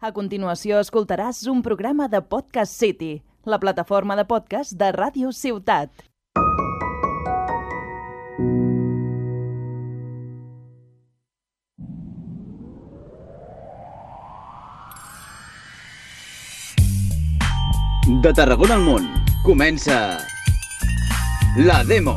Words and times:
A 0.00 0.14
continuació 0.16 0.78
escoltaràs 0.80 1.42
un 1.52 1.58
programa 1.60 2.06
de 2.08 2.22
Podcast 2.24 2.72
City, 2.72 3.18
la 3.44 3.58
plataforma 3.60 4.14
de 4.16 4.24
podcast 4.24 4.72
de 4.80 4.88
Ràdio 4.96 5.28
Ciutat. 5.28 5.92
De 18.24 18.32
Tarragona 18.32 18.80
al 18.80 18.88
món, 18.88 19.12
comença... 19.44 20.00
La 21.60 21.82
Demo. 21.84 22.16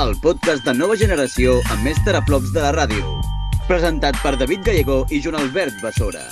El 0.00 0.16
podcast 0.24 0.64
de 0.64 0.72
nova 0.72 0.96
generació 0.96 1.60
amb 1.68 1.84
més 1.84 2.00
teraflops 2.08 2.56
de 2.56 2.64
la 2.64 2.72
ràdio. 2.72 3.19
Presentat 3.70 4.16
per 4.18 4.32
David 4.34 4.64
Gallego 4.66 4.94
i 5.14 5.20
Joan 5.22 5.36
Albert 5.38 5.76
Bessora. 5.78 6.24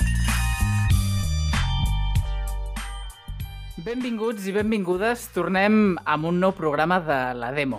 Benvinguts 3.86 4.48
i 4.50 4.54
benvingudes. 4.56 5.28
Tornem 5.36 5.94
amb 6.02 6.26
un 6.32 6.40
nou 6.42 6.50
programa 6.56 6.98
de 6.98 7.20
La 7.38 7.52
Demo. 7.54 7.78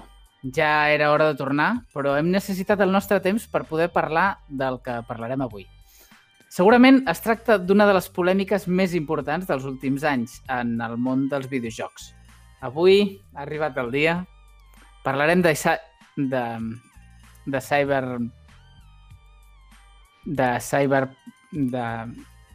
Ja 0.55 0.87
era 0.93 1.11
hora 1.11 1.27
de 1.27 1.35
tornar, 1.35 1.67
però 1.91 2.15
hem 2.15 2.31
necessitat 2.31 2.79
el 2.79 2.95
nostre 2.95 3.19
temps 3.19 3.49
per 3.51 3.65
poder 3.67 3.89
parlar 3.91 4.39
del 4.47 4.79
que 4.79 5.01
parlarem 5.11 5.43
avui. 5.43 5.67
Segurament 6.47 7.03
es 7.11 7.19
tracta 7.19 7.59
d'una 7.59 7.83
de 7.91 7.99
les 7.99 8.07
polèmiques 8.15 8.63
més 8.71 8.95
importants 8.95 9.43
dels 9.51 9.67
últims 9.67 10.07
anys 10.07 10.39
en 10.47 10.77
el 10.79 10.95
món 10.95 11.27
dels 11.27 11.51
videojocs. 11.51 12.13
Avui 12.63 13.19
ha 13.35 13.43
arribat 13.43 13.75
el 13.83 13.91
dia. 13.91 14.21
Parlarem 15.03 15.43
de, 15.43 15.57
de, 16.15 16.49
de 17.43 17.67
cyber... 17.73 18.05
de 20.29 20.49
cyber... 20.61 21.07
de, 21.51 21.85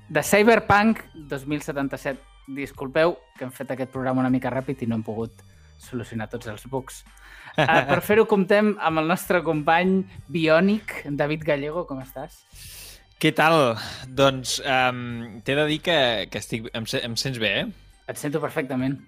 de 0.08 0.22
Cyberpunk 0.22 1.02
2077. 1.14 2.20
Disculpeu 2.54 3.16
que 3.38 3.46
hem 3.46 3.52
fet 3.54 3.72
aquest 3.72 3.90
programa 3.90 4.22
una 4.22 4.30
mica 4.32 4.52
ràpid 4.52 4.84
i 4.84 4.88
no 4.88 4.98
hem 4.98 5.04
pogut 5.04 5.42
solucionar 5.80 6.28
tots 6.32 6.48
els 6.52 6.66
bugs. 6.70 7.02
Uh, 7.54 7.82
per 7.88 8.00
fer-ho 8.04 8.26
comptem 8.28 8.74
amb 8.82 9.02
el 9.02 9.08
nostre 9.10 9.40
company 9.46 10.02
biònic, 10.32 11.04
David 11.18 11.46
Gallego. 11.46 11.86
Com 11.88 12.02
estàs? 12.04 12.42
Què 13.22 13.32
tal? 13.34 13.74
Doncs 14.10 14.58
um, 14.60 15.40
t'he 15.46 15.56
de 15.56 15.66
dir 15.70 15.80
que, 15.84 15.98
que 16.30 16.42
estic... 16.42 16.68
Em, 16.76 16.86
em 17.00 17.18
sents 17.20 17.40
bé, 17.40 17.52
eh? 17.62 17.66
Et 18.12 18.20
sento 18.20 18.42
perfectament. 18.42 18.98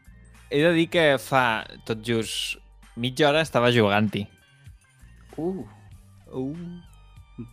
He 0.48 0.62
de 0.62 0.72
dir 0.76 0.88
que 0.88 1.06
fa 1.20 1.66
tot 1.84 2.00
just 2.06 2.56
mitja 2.96 3.28
hora 3.28 3.44
estava 3.44 3.72
jugant-hi. 3.74 4.24
Uh. 5.36 5.66
Uh. 6.32 6.52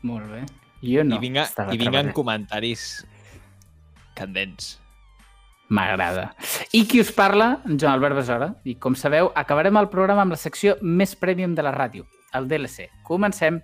Molt 0.07 0.29
bé. 0.31 0.45
Jo 0.83 1.03
no. 1.07 1.15
I 1.15 1.23
vinga, 1.23 1.47
i 1.71 1.79
vinguen 1.79 2.11
comentaris 2.11 3.05
candents. 4.17 4.79
M'agrada. 5.73 6.33
I 6.75 6.83
qui 6.85 6.99
us 7.01 7.11
parla? 7.15 7.61
Joan 7.65 7.93
Albert 7.95 8.19
Besora. 8.19 8.49
I 8.67 8.75
com 8.75 8.97
sabeu, 8.99 9.31
acabarem 9.33 9.79
el 9.79 9.87
programa 9.89 10.25
amb 10.27 10.35
la 10.35 10.39
secció 10.39 10.75
més 10.81 11.15
premium 11.15 11.55
de 11.55 11.63
la 11.63 11.71
ràdio, 11.73 12.05
el 12.35 12.51
DLC. 12.51 12.89
Comencem. 13.07 13.61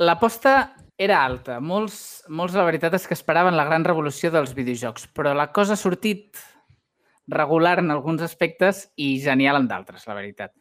L'aposta 0.00 0.52
era 1.00 1.22
alta. 1.24 1.58
Molts, 1.64 1.96
molts, 2.28 2.54
la 2.58 2.66
veritat 2.66 2.94
és 2.98 3.06
que 3.08 3.16
esperaven 3.16 3.56
la 3.56 3.64
gran 3.64 3.86
revolució 3.86 4.28
dels 4.34 4.52
videojocs, 4.56 5.06
però 5.16 5.32
la 5.36 5.48
cosa 5.56 5.72
ha 5.72 5.80
sortit 5.80 6.36
regular 7.30 7.78
en 7.80 7.88
alguns 7.94 8.20
aspectes 8.26 8.84
i 9.00 9.14
genial 9.22 9.56
en 9.62 9.68
d'altres, 9.70 10.04
la 10.10 10.16
veritat. 10.18 10.52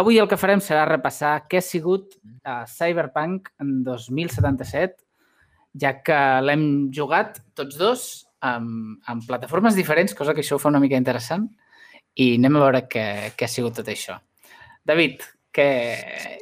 Avui 0.00 0.16
el 0.18 0.28
que 0.30 0.38
farem 0.40 0.62
serà 0.64 0.86
repassar 0.88 1.34
què 1.50 1.60
ha 1.60 1.64
sigut 1.64 2.16
uh, 2.16 2.64
Cyberpunk 2.70 3.52
en 3.60 3.82
2077, 3.86 4.96
ja 5.82 5.92
que 6.06 6.18
l'hem 6.46 6.64
jugat 6.94 7.42
tots 7.58 7.76
dos 7.76 8.06
amb, 8.40 8.96
amb 9.10 9.28
plataformes 9.28 9.76
diferents, 9.76 10.16
cosa 10.16 10.32
que 10.32 10.40
això 10.40 10.56
ho 10.56 10.62
fa 10.62 10.72
una 10.72 10.80
mica 10.82 10.98
interessant, 10.98 11.44
i 12.14 12.36
anem 12.38 12.56
a 12.56 12.64
veure 12.64 12.84
què, 12.88 13.06
què 13.36 13.46
ha 13.46 13.52
sigut 13.52 13.76
tot 13.82 13.90
això. 13.92 14.16
David, 14.86 15.22
què, 15.54 15.68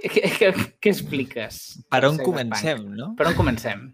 què, 0.08 0.52
què, 0.80 0.92
expliques? 0.92 1.58
Per 1.92 2.02
on 2.08 2.20
comencem, 2.22 2.86
no? 2.96 3.12
Per 3.18 3.28
on 3.30 3.36
comencem? 3.38 3.84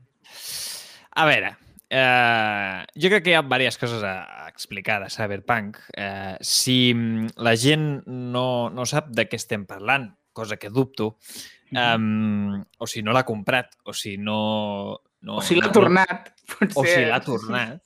A 1.19 1.27
veure, 1.27 1.57
eh, 1.91 2.85
jo 2.95 3.11
crec 3.11 3.27
que 3.27 3.35
hi 3.35 3.37
ha 3.39 3.43
diverses 3.43 3.81
coses 3.81 4.05
a 4.07 4.47
explicar 4.47 5.01
de 5.03 5.11
Cyberpunk. 5.11 5.81
Eh, 5.97 6.37
si 6.41 6.95
la 7.37 7.57
gent 7.59 7.91
no, 8.07 8.71
no 8.71 8.87
sap 8.87 9.11
de 9.15 9.27
què 9.27 9.41
estem 9.41 9.67
parlant, 9.67 10.13
cosa 10.33 10.59
que 10.61 10.71
dubto, 10.71 11.17
mm 11.17 11.49
um, 11.77 12.63
o 12.81 12.87
si 12.89 13.03
no 13.05 13.13
l'ha 13.13 13.27
comprat, 13.29 13.75
o 13.85 13.93
si 13.93 14.17
no... 14.17 15.03
no 15.21 15.37
o 15.37 15.43
si 15.45 15.59
l'ha 15.59 15.67
no, 15.67 15.75
tornat. 15.75 16.31
Potser. 16.49 16.81
O 16.81 16.85
si 16.87 17.03
l'ha 17.05 17.21
tornat. 17.21 17.83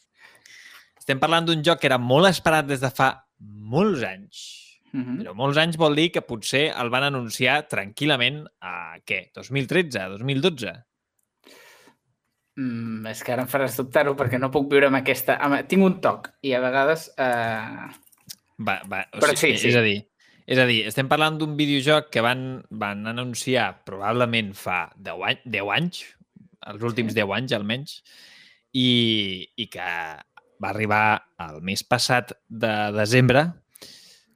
Estem 1.00 1.18
parlant 1.18 1.48
d'un 1.48 1.64
joc 1.66 1.80
que 1.82 1.88
era 1.90 1.98
molt 1.98 2.30
esperat 2.30 2.68
des 2.68 2.78
de 2.78 2.92
fa 2.94 3.08
molts 3.42 4.04
anys, 4.06 4.61
-huh. 5.00 5.18
Però 5.22 5.34
molts 5.34 5.58
anys 5.58 5.76
vol 5.80 5.94
dir 5.96 6.10
que 6.12 6.20
potser 6.20 6.72
el 6.76 6.90
van 6.90 7.04
anunciar 7.04 7.66
tranquil·lament 7.68 8.46
a, 8.60 8.98
què, 9.04 9.30
2013, 9.34 10.08
2012? 10.18 10.72
Mm, 12.60 13.06
és 13.08 13.22
que 13.24 13.32
ara 13.32 13.46
em 13.46 13.48
faràs 13.48 13.78
dubtar-ho 13.80 14.12
perquè 14.18 14.38
no 14.38 14.50
puc 14.52 14.68
viure 14.70 14.90
amb 14.90 15.00
aquesta... 15.00 15.38
Tinc 15.68 15.82
un 15.82 16.00
toc 16.04 16.28
i 16.42 16.52
a 16.52 16.60
vegades... 16.60 17.08
Eh... 17.16 17.86
Va, 18.62 18.82
va, 18.86 19.06
o 19.12 19.20
Però 19.22 19.34
sigui, 19.34 19.56
sí, 19.56 19.70
sí. 19.70 19.70
És 19.72 19.76
a 19.76 19.82
dir, 19.82 19.96
és 20.46 20.58
a 20.60 20.66
dir, 20.68 20.82
estem 20.86 21.08
parlant 21.08 21.38
d'un 21.40 21.56
videojoc 21.56 22.10
que 22.12 22.20
van, 22.20 22.60
van 22.70 23.06
anunciar 23.08 23.84
probablement 23.88 24.52
fa 24.54 24.92
10, 24.98 25.24
any, 25.30 25.40
10 25.46 25.72
anys, 25.78 26.02
els 26.68 26.84
últims 26.84 27.14
sí. 27.14 27.22
10 27.22 27.32
anys 27.38 27.56
almenys, 27.56 27.96
i, 28.76 28.90
i 29.56 29.66
que 29.72 29.88
va 30.62 30.70
arribar 30.70 31.04
el 31.42 31.60
mes 31.64 31.82
passat 31.82 32.36
de 32.48 32.72
desembre 32.94 33.48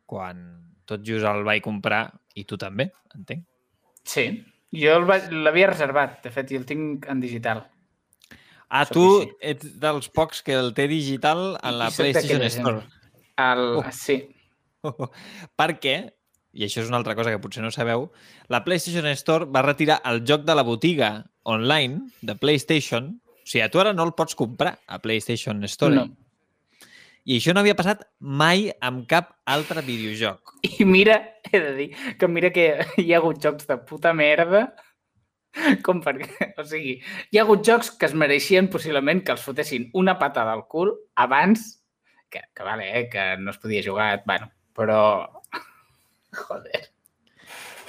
quan 0.06 0.43
tot 0.87 1.03
just 1.06 1.27
el 1.27 1.44
vaig 1.47 1.65
comprar 1.65 2.06
i 2.39 2.44
tu 2.49 2.59
també, 2.61 2.91
entenc. 3.17 3.44
Sí, 4.06 4.28
jo 4.75 4.99
l'havia 5.03 5.72
reservat, 5.72 6.21
de 6.25 6.31
fet, 6.34 6.53
i 6.53 6.61
el 6.61 6.67
tinc 6.69 7.09
en 7.11 7.22
digital. 7.22 7.65
Ah, 8.69 8.84
Soc 8.84 8.95
tu 8.95 9.06
així. 9.21 9.33
ets 9.53 9.75
dels 9.83 10.09
pocs 10.15 10.43
que 10.47 10.55
el 10.59 10.72
té 10.75 10.89
digital 10.91 11.56
en 11.62 11.78
la 11.78 11.91
PlayStation 11.95 12.43
Store. 12.50 12.83
El... 13.39 13.65
Oh. 13.83 13.84
Sí. 13.95 14.21
Oh. 14.83 15.11
Per 15.59 15.71
què? 15.83 15.97
I 16.56 16.65
això 16.65 16.81
és 16.81 16.89
una 16.89 16.99
altra 16.99 17.15
cosa 17.19 17.31
que 17.34 17.41
potser 17.43 17.62
no 17.62 17.71
sabeu. 17.75 18.09
La 18.49 18.62
PlayStation 18.65 19.06
Store 19.12 19.47
va 19.53 19.62
retirar 19.66 20.00
el 20.09 20.22
joc 20.27 20.47
de 20.49 20.56
la 20.56 20.65
botiga 20.65 21.11
online 21.45 22.09
de 22.22 22.37
PlayStation. 22.41 23.11
O 23.37 23.47
sigui, 23.47 23.66
tu 23.71 23.83
ara 23.83 23.93
no 23.95 24.06
el 24.09 24.15
pots 24.19 24.34
comprar 24.39 24.78
a 24.87 24.99
PlayStation 25.03 25.62
Store. 25.69 25.95
No. 25.95 26.06
I 27.26 27.41
això 27.41 27.50
no 27.54 27.62
havia 27.62 27.75
passat 27.75 28.04
mai 28.22 28.69
amb 28.87 29.06
cap 29.10 29.32
altre 29.50 29.82
videojoc. 29.82 30.56
I 30.78 30.87
mira, 30.87 31.19
he 31.50 31.59
de 31.59 31.72
dir, 31.75 31.87
que 32.20 32.28
mira 32.31 32.53
que 32.54 32.69
hi 33.03 33.09
ha 33.10 33.19
hagut 33.19 33.41
jocs 33.42 33.66
de 33.66 33.81
puta 33.88 34.12
merda 34.14 34.69
com 35.86 36.03
perquè, 36.04 36.50
o 36.60 36.65
sigui, 36.69 36.98
hi 37.32 37.38
ha 37.38 37.44
hagut 37.47 37.65
jocs 37.66 37.91
que 37.98 38.09
es 38.09 38.15
mereixien 38.19 38.69
possiblement 38.72 39.22
que 39.25 39.34
els 39.34 39.44
fotessin 39.44 39.88
una 39.97 40.16
patada 40.20 40.53
al 40.54 40.66
cul 40.70 40.92
abans, 41.22 41.66
que, 42.31 42.42
que 42.54 42.66
vale, 42.66 42.91
eh, 42.92 43.06
que 43.10 43.25
no 43.41 43.54
es 43.54 43.59
podia 43.62 43.84
jugar, 43.86 44.22
bueno, 44.26 44.50
però... 44.76 45.00
Joder. 46.47 46.84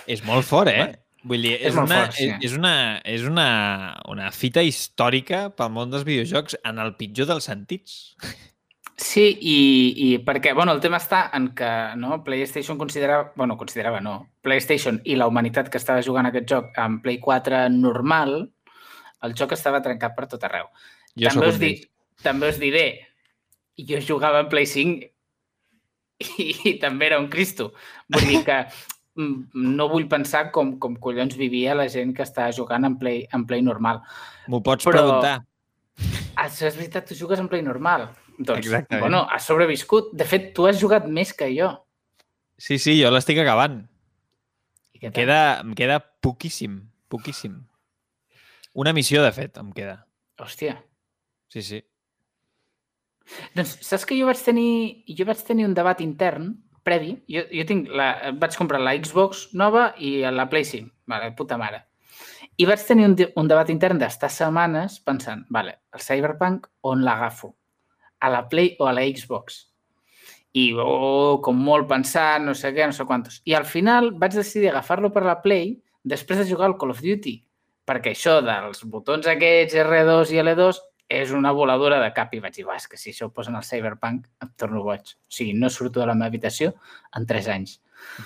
És 0.07 0.23
molt 0.23 0.47
fort, 0.47 0.71
eh? 0.71 0.95
Vull 1.27 1.43
dir, 1.43 1.57
és, 1.57 1.73
és, 1.73 1.77
una, 1.81 2.01
fort, 2.05 2.15
sí. 2.15 2.29
és, 2.47 2.53
una, 2.55 2.75
és 3.03 3.25
una, 3.27 3.47
una 4.07 4.29
fita 4.31 4.63
històrica 4.63 5.47
pel 5.57 5.73
món 5.75 5.91
dels 5.91 6.07
videojocs 6.07 6.55
en 6.63 6.79
el 6.79 6.95
pitjor 6.99 7.27
dels 7.33 7.49
sentits. 7.51 7.99
Sí, 8.97 9.27
i, 9.29 9.57
i 9.93 10.05
perquè, 10.25 10.55
bueno, 10.57 10.73
el 10.73 10.79
tema 10.81 10.97
està 10.97 11.27
en 11.37 11.51
que 11.57 11.69
no, 12.01 12.23
PlayStation 12.25 12.79
considerava, 12.81 13.31
bueno, 13.37 13.53
considerava 13.57 13.99
no, 14.01 14.15
PlayStation 14.41 14.97
i 15.05 15.13
la 15.19 15.27
humanitat 15.29 15.69
que 15.69 15.77
estava 15.77 16.01
jugant 16.01 16.25
aquest 16.25 16.49
joc 16.49 16.79
amb 16.81 17.03
Play 17.03 17.19
4 17.21 17.67
normal, 17.75 18.39
el 19.21 19.37
joc 19.37 19.53
estava 19.53 19.83
trencat 19.85 20.17
per 20.17 20.25
tot 20.31 20.49
arreu. 20.49 20.71
Jo 21.13 21.29
també, 21.29 21.51
us 21.53 21.61
di, 21.61 21.71
també 22.25 22.49
us 22.49 22.57
diré, 22.61 22.87
jo 23.77 24.01
jugava 24.01 24.41
en 24.41 24.49
Play 24.49 24.65
5 24.65 25.05
i, 26.25 26.49
i 26.71 26.75
també 26.81 27.11
era 27.11 27.21
un 27.21 27.29
cristo. 27.29 27.75
Vull 28.09 28.25
dir 28.31 28.43
que 28.49 28.59
mm, 28.65 29.65
no 29.77 29.91
vull 29.93 30.09
pensar 30.09 30.47
com, 30.55 30.79
com 30.81 30.97
collons 30.97 31.37
vivia 31.37 31.77
la 31.77 31.85
gent 31.85 32.17
que 32.17 32.25
està 32.25 32.49
jugant 32.49 32.89
en 32.89 32.97
Play, 32.97 33.27
en 33.29 33.45
play 33.45 33.61
normal. 33.61 34.01
M'ho 34.49 34.65
pots 34.65 34.89
Però, 34.89 35.05
preguntar. 35.05 35.43
Això 36.37 36.65
és 36.65 36.77
veritat, 36.77 37.05
tu 37.05 37.17
jugues 37.17 37.37
en 37.37 37.49
Play 37.51 37.61
normal. 37.65 38.09
Doncs, 38.37 38.65
Exactament. 38.65 39.01
bueno, 39.01 39.25
has 39.29 39.45
sobreviscut. 39.49 40.11
De 40.13 40.25
fet, 40.25 40.51
tu 40.53 40.67
has 40.67 40.79
jugat 40.79 41.07
més 41.09 41.33
que 41.33 41.49
jo. 41.55 41.71
Sí, 42.57 42.77
sí, 42.77 42.97
jo 43.01 43.09
l'estic 43.13 43.39
acabant. 43.41 43.81
Em 44.97 45.11
queda, 45.13 45.59
em 45.61 45.73
queda 45.77 45.99
poquíssim, 46.21 46.79
poquíssim. 47.09 47.59
Una 48.77 48.93
missió, 48.93 49.23
de 49.25 49.31
fet, 49.33 49.57
em 49.57 49.71
queda. 49.73 50.05
Hòstia. 50.41 50.77
Sí, 51.53 51.61
sí. 51.65 51.81
Doncs 53.57 53.75
saps 53.83 54.05
que 54.07 54.17
jo 54.17 54.27
vaig 54.29 54.39
tenir, 54.41 55.03
jo 55.17 55.25
vaig 55.27 55.41
tenir 55.45 55.65
un 55.67 55.75
debat 55.77 55.99
intern 56.01 56.53
previ. 56.87 57.17
Jo, 57.29 57.43
jo 57.51 57.65
tinc 57.67 57.91
la, 57.91 58.31
vaig 58.39 58.55
comprar 58.57 58.79
la 58.81 58.95
Xbox 58.97 59.49
nova 59.57 59.91
i 59.97 60.21
la 60.31 60.47
Play 60.49 60.65
5. 60.65 60.93
Vale, 61.11 61.33
puta 61.37 61.57
mare. 61.59 61.83
I 62.57 62.65
vaig 62.65 62.81
tenir 62.87 63.05
un, 63.09 63.15
un 63.37 63.49
debat 63.49 63.69
intern 63.69 63.99
d'estar 64.01 64.31
setmanes 64.33 64.99
pensant, 65.05 65.43
vale, 65.53 65.75
el 65.93 66.01
Cyberpunk 66.01 66.69
on 66.89 67.03
l'agafo? 67.05 67.53
A 68.19 68.29
la 68.33 68.47
Play 68.49 68.75
o 68.79 68.87
a 68.87 68.93
la 68.93 69.05
Xbox? 69.05 69.65
I, 70.57 70.71
oh, 70.73 71.37
com 71.43 71.57
molt 71.61 71.87
pensant, 71.89 72.47
no 72.47 72.55
sé 72.57 72.71
què, 72.73 72.87
no 72.87 72.95
sé 72.95 73.05
quantos. 73.05 73.41
I 73.45 73.53
al 73.57 73.67
final 73.69 74.13
vaig 74.17 74.37
decidir 74.39 74.71
agafar-lo 74.71 75.11
per 75.13 75.25
la 75.27 75.39
Play 75.43 75.75
després 76.07 76.39
de 76.41 76.47
jugar 76.49 76.71
al 76.71 76.77
Call 76.81 76.95
of 76.95 77.03
Duty, 77.03 77.35
perquè 77.87 78.15
això 78.15 78.39
dels 78.41 78.85
botons 78.89 79.27
aquests 79.29 79.77
R2 79.83 80.33
i 80.33 80.41
L2 80.41 80.79
és 81.07 81.31
una 81.31 81.53
voladora 81.55 81.99
de 82.01 82.09
cap 82.15 82.33
i 82.35 82.41
vaig 82.43 82.55
dir, 82.57 82.65
és 82.75 82.87
que 82.87 82.97
si 82.99 83.13
això 83.13 83.27
ho 83.27 83.33
posen 83.33 83.55
al 83.55 83.63
Cyberpunk 83.63 84.25
em 84.43 84.49
torno 84.59 84.83
boig. 84.83 85.13
O 85.15 85.35
sigui, 85.37 85.53
no 85.55 85.69
surto 85.71 86.01
de 86.01 86.07
la 86.09 86.15
meva 86.15 86.27
habitació 86.27 86.73
en 87.15 87.27
3 87.27 87.51
anys. 87.53 87.77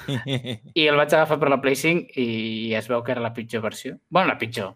I 0.79 0.87
el 0.87 0.97
vaig 0.97 1.13
agafar 1.13 1.37
per 1.41 1.51
la 1.51 1.61
Play 1.61 1.77
5 1.77 2.17
i 2.21 2.73
es 2.77 2.89
veu 2.89 3.03
que 3.05 3.13
era 3.13 3.21
la 3.23 3.33
pitjor 3.33 3.61
versió. 3.67 3.97
bueno, 4.09 4.33
la 4.33 4.37
pitjor. 4.37 4.73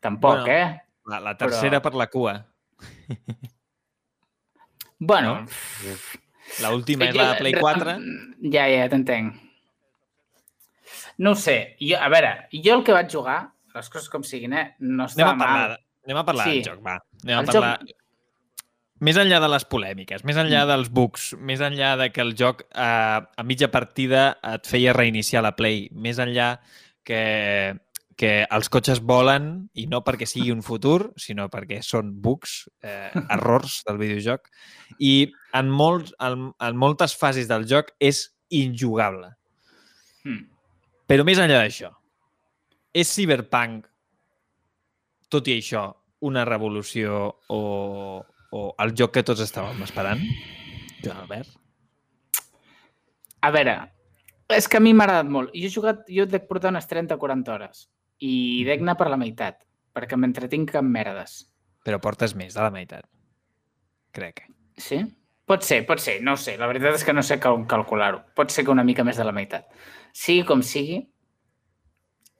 Tampoc, 0.00 0.42
bueno, 0.42 0.52
eh? 0.52 0.82
La, 1.06 1.20
la 1.20 1.36
tercera 1.36 1.78
Però... 1.78 1.82
per 1.82 1.94
la 1.94 2.06
cua. 2.10 2.34
bueno... 4.98 5.40
No? 5.42 5.96
La 6.62 6.70
última 6.72 7.08
és 7.10 7.16
la 7.18 7.34
Play 7.40 7.56
4. 7.58 7.96
Ja, 8.54 8.68
ja, 8.70 8.86
t'entenc. 8.92 9.34
No 11.18 11.32
ho 11.34 11.38
sé. 11.40 11.56
Jo, 11.80 11.98
a 12.00 12.08
veure, 12.12 12.32
jo 12.54 12.78
el 12.78 12.84
que 12.86 12.94
vaig 12.94 13.10
jugar, 13.12 13.40
les 13.76 13.90
coses 13.92 14.08
com 14.12 14.24
siguin, 14.24 14.54
eh, 14.56 14.66
no 14.80 15.08
estava 15.10 15.32
anem 15.32 15.42
a 15.42 15.44
parlar, 15.44 15.68
mal. 15.68 15.78
Anem 16.06 16.20
a 16.20 16.24
parlar 16.28 16.48
sí. 16.48 16.58
del 16.58 16.68
joc, 16.70 16.82
va. 16.86 16.98
Anem 17.24 17.38
el 17.38 17.42
a 17.42 17.52
parlar... 17.52 17.76
Joc... 17.82 18.02
Més 19.06 19.18
enllà 19.20 19.42
de 19.42 19.48
les 19.52 19.66
polèmiques, 19.68 20.22
més 20.24 20.38
enllà 20.40 20.62
mm. 20.62 20.68
dels 20.70 20.86
bugs, 20.98 21.24
més 21.44 21.60
enllà 21.60 21.90
de 22.00 22.06
que 22.14 22.22
el 22.24 22.30
joc 22.38 22.62
eh, 22.64 23.18
a 23.20 23.44
mitja 23.44 23.68
partida 23.68 24.22
et 24.54 24.70
feia 24.70 24.94
reiniciar 24.96 25.42
la 25.44 25.52
Play, 25.58 25.90
més 25.92 26.20
enllà 26.22 26.54
que, 27.04 27.20
que 28.16 28.46
els 28.48 28.70
cotxes 28.72 29.02
volen 29.04 29.68
i 29.76 29.84
no 29.92 30.00
perquè 30.04 30.26
sigui 30.28 30.50
un 30.54 30.62
futur, 30.64 31.12
sinó 31.20 31.50
perquè 31.52 31.82
són 31.84 32.14
bugs, 32.24 32.62
eh, 32.82 33.12
errors 33.36 33.82
del 33.86 34.00
videojoc. 34.00 34.48
I 34.98 35.28
en, 35.56 35.68
molts, 35.68 36.14
en, 36.24 36.48
en 36.56 36.78
moltes 36.80 37.16
fases 37.16 37.48
del 37.50 37.66
joc 37.68 37.92
és 38.00 38.24
injugable. 38.56 39.34
Mm. 40.24 40.46
Però 41.06 41.26
més 41.28 41.38
enllà 41.38 41.60
d'això, 41.60 41.92
és 42.96 43.12
Cyberpunk 43.12 43.84
tot 45.28 45.48
i 45.50 45.58
això, 45.58 45.90
una 46.26 46.46
revolució 46.48 47.18
o, 47.52 47.60
o 48.56 48.62
el 48.82 48.94
joc 48.96 49.12
que 49.18 49.24
tots 49.26 49.42
estàvem 49.44 49.82
esperant? 49.84 50.22
Joan 51.02 51.20
Albert? 51.26 51.52
A 53.44 53.52
veure, 53.54 53.76
és 54.56 54.66
que 54.70 54.80
a 54.80 54.82
mi 54.82 54.94
m'ha 54.96 55.04
agradat 55.04 55.28
molt. 55.30 55.52
Jo 55.52 55.68
he 55.68 55.74
jugat, 55.74 56.06
jo 56.08 56.24
dec 56.30 56.48
portar 56.48 56.72
unes 56.72 56.88
30-40 56.88 57.52
hores 57.52 57.84
i 58.22 58.64
dec 58.66 58.82
anar 58.84 58.96
per 59.00 59.10
la 59.12 59.20
meitat, 59.20 59.60
perquè 59.96 60.18
m'entretinc 60.18 60.74
amb 60.78 60.92
merdes. 60.92 61.44
Però 61.86 62.00
portes 62.02 62.34
més 62.38 62.56
de 62.56 62.64
la 62.64 62.72
meitat, 62.74 63.06
crec. 64.16 64.46
Sí? 64.76 65.02
Pot 65.46 65.62
ser, 65.62 65.84
pot 65.86 66.02
ser, 66.02 66.18
no 66.26 66.34
sé. 66.40 66.56
La 66.58 66.66
veritat 66.66 66.96
és 66.98 67.04
que 67.06 67.14
no 67.14 67.22
sé 67.22 67.38
com 67.38 67.68
calcular-ho. 67.70 68.24
Pot 68.34 68.50
ser 68.50 68.64
que 68.66 68.72
una 68.74 68.84
mica 68.84 69.04
més 69.06 69.20
de 69.20 69.26
la 69.26 69.34
meitat. 69.34 69.68
Sigui 70.16 70.42
com 70.48 70.64
sigui, 70.66 71.04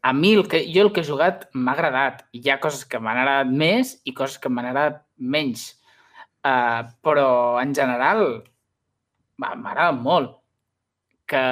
a 0.03 0.13
mi 0.13 0.33
el 0.35 0.49
que, 0.49 0.65
jo 0.75 0.85
el 0.87 0.93
que 0.95 1.03
he 1.03 1.07
jugat 1.07 1.47
m'ha 1.55 1.77
agradat. 1.77 2.25
Hi 2.35 2.51
ha 2.51 2.61
coses 2.63 2.85
que 2.87 2.99
m'han 3.03 3.21
agradat 3.23 3.53
més 3.63 3.97
i 4.07 4.15
coses 4.15 4.41
que 4.43 4.51
m'han 4.51 4.69
agradat 4.71 5.01
menys. 5.19 5.69
Uh, 6.47 6.87
però, 7.03 7.29
en 7.63 7.73
general, 7.75 8.23
m'ha 9.39 9.55
agradat 9.55 10.03
molt. 10.03 10.37
Que 11.27 11.43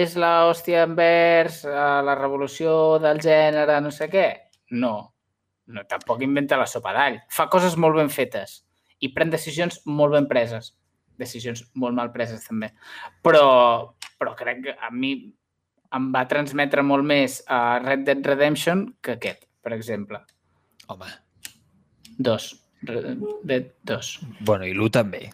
és 0.00 0.14
l'hòstia 0.20 0.84
envers 0.86 1.64
uh, 1.66 2.00
la 2.06 2.14
revolució 2.18 2.98
del 3.02 3.18
gènere, 3.22 3.80
no 3.82 3.90
sé 3.94 4.06
què? 4.12 4.28
No. 4.78 4.94
no. 5.66 5.84
Tampoc 5.90 6.22
inventa 6.22 6.60
la 6.60 6.68
sopa 6.70 6.94
d'all. 6.94 7.18
Fa 7.34 7.48
coses 7.50 7.74
molt 7.80 7.98
ben 7.98 8.12
fetes 8.14 8.60
i 9.02 9.10
pren 9.14 9.32
decisions 9.32 9.80
molt 9.90 10.14
ben 10.16 10.28
preses. 10.30 10.72
Decisions 11.18 11.62
molt 11.78 11.94
mal 11.94 12.10
preses, 12.14 12.42
també. 12.46 12.72
Però, 13.26 13.46
però 14.18 14.34
crec 14.38 14.62
que 14.64 14.74
a 14.74 14.90
mi 14.94 15.14
em 15.94 16.08
va 16.14 16.24
transmetre 16.30 16.82
molt 16.82 17.06
més 17.06 17.40
a 17.46 17.78
Red 17.82 18.06
Dead 18.08 18.26
Redemption 18.26 18.88
que 19.02 19.18
aquest, 19.18 19.46
per 19.62 19.74
exemple. 19.76 20.22
Home. 20.90 21.10
Dos. 22.18 22.52
Red 22.84 23.22
Dead 23.44 23.70
2. 23.84 24.18
Bueno, 24.40 24.66
i 24.66 24.74
l'1 24.74 24.90
també. 24.98 25.28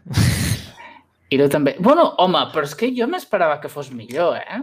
I 1.31 1.39
l'1 1.39 1.51
també. 1.53 1.75
Bueno, 1.79 2.09
home, 2.23 2.43
però 2.55 2.67
és 2.67 2.75
que 2.79 2.91
jo 2.97 3.07
m'esperava 3.11 3.61
que 3.63 3.71
fos 3.71 3.93
millor, 3.95 4.39
eh? 4.41 4.61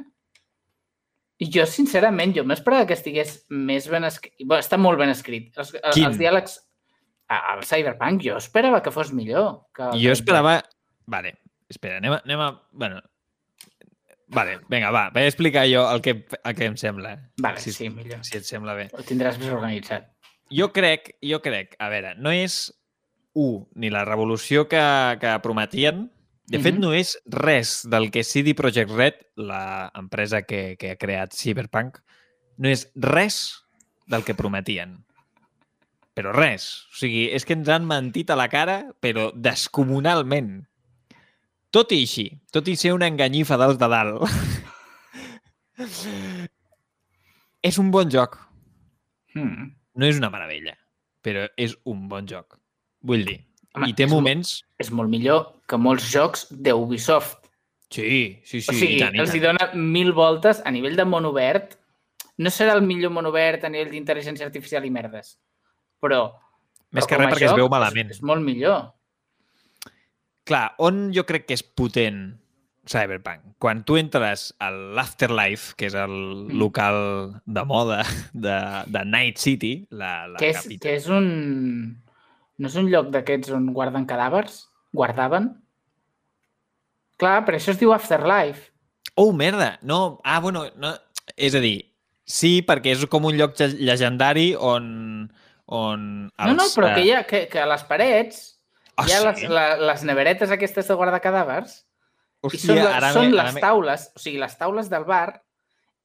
I 1.37 1.49
jo, 1.53 1.67
sincerament, 1.69 2.33
jo 2.35 2.43
m'esperava 2.47 2.87
que 2.89 2.95
estigués 2.97 3.43
més 3.53 3.87
ben 3.91 4.07
escrit. 4.07 4.33
Bueno, 4.43 4.63
està 4.63 4.79
molt 4.81 4.99
ben 4.99 5.13
escrit. 5.13 5.51
Els, 5.57 5.75
Quin? 5.93 6.09
els 6.09 6.17
diàlegs... 6.19 6.63
Al 7.27 7.59
Cyberpunk, 7.67 8.21
jo 8.23 8.37
esperava 8.39 8.79
que 8.79 8.91
fos 8.95 9.11
millor. 9.11 9.67
Que 9.75 9.89
jo 9.99 10.13
esperava... 10.15 10.61
Vale, 11.11 11.33
espera, 11.67 11.99
anem 11.99 12.15
a... 12.15 12.19
Anem 12.23 12.43
a... 12.45 12.51
Bueno, 12.71 13.03
Vale, 14.27 14.57
vinga, 14.67 14.89
va, 14.91 15.05
vaig 15.15 15.29
explicar 15.29 15.63
jo 15.71 15.85
el 15.87 16.01
que, 16.03 16.13
el 16.35 16.55
que 16.55 16.67
em 16.67 16.73
sembla. 16.79 17.13
Vale, 17.39 17.61
si, 17.63 17.71
sí, 17.71 17.87
millor. 17.87 18.19
Si 18.27 18.35
et 18.35 18.47
sembla 18.47 18.75
bé. 18.75 18.89
Ho 18.91 19.05
tindràs 19.07 19.37
més 19.39 19.53
organitzat. 19.55 20.09
Jo 20.51 20.67
crec, 20.75 21.13
jo 21.23 21.39
crec, 21.43 21.77
a 21.79 21.87
veure, 21.91 22.11
no 22.19 22.33
és 22.35 22.57
un, 23.39 23.63
ni 23.79 23.91
la 23.93 24.03
revolució 24.07 24.65
que, 24.67 24.83
que 25.21 25.31
prometien, 25.43 26.09
de 26.47 26.59
fet, 26.59 26.75
mm 26.75 26.77
-hmm. 26.77 26.81
no 26.81 26.93
és 26.93 27.17
res 27.25 27.87
del 27.89 28.09
que 28.09 28.23
CD 28.23 28.55
Projekt 28.55 28.91
Red, 28.91 29.15
l'empresa 29.35 30.43
que, 30.43 30.77
que 30.79 30.91
ha 30.91 30.95
creat 30.95 31.33
Cyberpunk, 31.35 31.99
no 32.57 32.69
és 32.69 32.89
res 32.95 33.65
del 34.07 34.23
que 34.23 34.35
prometien. 34.35 35.03
Però 36.15 36.31
res. 36.31 36.87
O 36.91 36.95
sigui, 36.95 37.27
és 37.35 37.45
que 37.45 37.53
ens 37.53 37.67
han 37.69 37.85
mentit 37.85 38.29
a 38.29 38.35
la 38.39 38.47
cara, 38.47 38.93
però 38.99 39.31
descomunalment. 39.35 40.67
Tot 41.69 41.91
i 41.91 42.01
així, 42.01 42.41
tot 42.51 42.67
i 42.67 42.75
ser 42.75 42.93
una 42.93 43.07
enganyifa 43.07 43.57
dels 43.57 43.77
de 43.77 43.87
dalt, 43.87 44.23
és 47.69 47.77
un 47.77 47.91
bon 47.91 48.09
joc. 48.09 48.39
Hmm. 49.35 49.75
No 49.95 50.05
és 50.05 50.17
una 50.17 50.29
meravella, 50.29 50.77
però 51.21 51.47
és 51.57 51.75
un 51.83 52.07
bon 52.07 52.25
joc. 52.25 52.57
Vull 53.03 53.25
dir, 53.25 53.46
Home, 53.77 53.91
i 53.91 53.95
té 53.97 54.07
moments... 54.09 54.57
Molt, 54.61 54.85
és 54.85 54.93
molt 54.99 55.11
millor 55.11 55.43
que 55.69 55.79
molts 55.81 56.07
jocs 56.11 56.47
d'Ubisoft. 56.51 57.47
Sí, 57.93 58.41
sí, 58.43 58.59
sí. 58.59 58.65
O 58.67 58.75
sigui, 58.75 58.97
i 58.97 59.03
tant, 59.03 59.15
i 59.15 59.23
els 59.23 59.35
hi 59.35 59.41
dona 59.43 59.69
mil 59.75 60.11
voltes 60.15 60.59
a 60.65 60.73
nivell 60.75 60.97
de 60.99 61.05
món 61.07 61.27
obert. 61.29 61.77
No 62.43 62.51
serà 62.53 62.75
el 62.77 62.83
millor 62.85 63.13
món 63.15 63.29
obert 63.29 63.63
a 63.63 63.71
nivell 63.73 63.93
d'intel·ligència 63.93 64.45
artificial 64.47 64.85
i 64.85 64.91
merdes, 64.93 65.37
però... 66.03 66.27
Més 66.93 67.03
però 67.03 67.09
que 67.09 67.17
res 67.19 67.31
perquè 67.33 67.47
joc, 67.47 67.55
es 67.55 67.61
veu 67.61 67.71
malament. 67.71 68.11
És, 68.13 68.19
és 68.19 68.27
molt 68.27 68.43
millor. 68.45 68.91
Clar, 70.47 70.67
on 70.83 71.07
jo 71.15 71.25
crec 71.27 71.47
que 71.49 71.57
és 71.57 71.63
potent 71.63 72.21
Cyberpunk? 72.87 73.57
Quan 73.59 73.83
tu 73.83 73.97
entres 73.99 74.49
a 74.63 74.69
l'Afterlife, 74.71 75.75
que 75.77 75.89
és 75.89 75.95
el 75.97 76.13
mm. 76.15 76.57
local 76.61 76.99
de 77.45 77.63
moda 77.67 78.01
de, 78.33 78.57
de 78.87 79.03
Night 79.05 79.41
City, 79.43 79.73
la, 79.91 80.27
la 80.31 80.39
que 80.41 80.53
és, 80.53 80.61
capital. 80.61 80.83
Que 80.85 80.95
és 81.01 81.09
un... 81.11 81.27
No 82.57 82.71
és 82.71 82.77
un 82.79 82.89
lloc 82.89 83.11
d'aquests 83.13 83.53
on 83.53 83.69
guarden 83.75 84.07
cadàvers? 84.09 84.65
Guardaven? 84.97 85.51
Clar, 87.21 87.39
per 87.45 87.57
això 87.57 87.73
es 87.73 87.79
diu 87.81 87.93
Afterlife. 87.93 88.71
Oh, 89.17 89.31
merda! 89.33 89.77
No, 89.81 90.19
ah, 90.23 90.39
bueno, 90.41 90.65
no... 90.77 90.93
és 91.35 91.55
a 91.57 91.61
dir, 91.61 91.77
sí, 92.25 92.61
perquè 92.65 92.93
és 92.93 93.05
com 93.09 93.25
un 93.29 93.37
lloc 93.37 93.57
llegendari 93.59 94.51
on... 94.55 95.27
on 95.67 96.03
els, 96.37 96.47
no, 96.47 96.53
no, 96.61 96.67
però 96.75 96.93
que, 96.95 97.03
hi 97.03 97.11
ha, 97.11 97.23
que, 97.27 97.45
que 97.51 97.59
a 97.59 97.67
les 97.67 97.83
parets 97.89 98.57
Ah, 98.97 99.05
hi 99.05 99.13
ha 99.13 99.19
sí? 99.19 99.25
les, 99.27 99.41
la, 99.53 99.65
les 99.91 100.03
neveretes 100.09 100.51
aquestes 100.53 100.87
de 100.89 100.95
guardar 100.97 101.19
cadàvers 101.21 101.83
Hòstia, 102.41 102.57
i 102.57 102.61
són, 102.63 102.79
ara 102.89 103.11
són 103.13 103.27
me, 103.29 103.37
les 103.37 103.53
me... 103.53 103.61
taules, 103.61 104.05
o 104.15 104.21
sigui, 104.21 104.39
les 104.41 104.57
taules 104.57 104.91
del 104.93 105.07
bar 105.09 105.39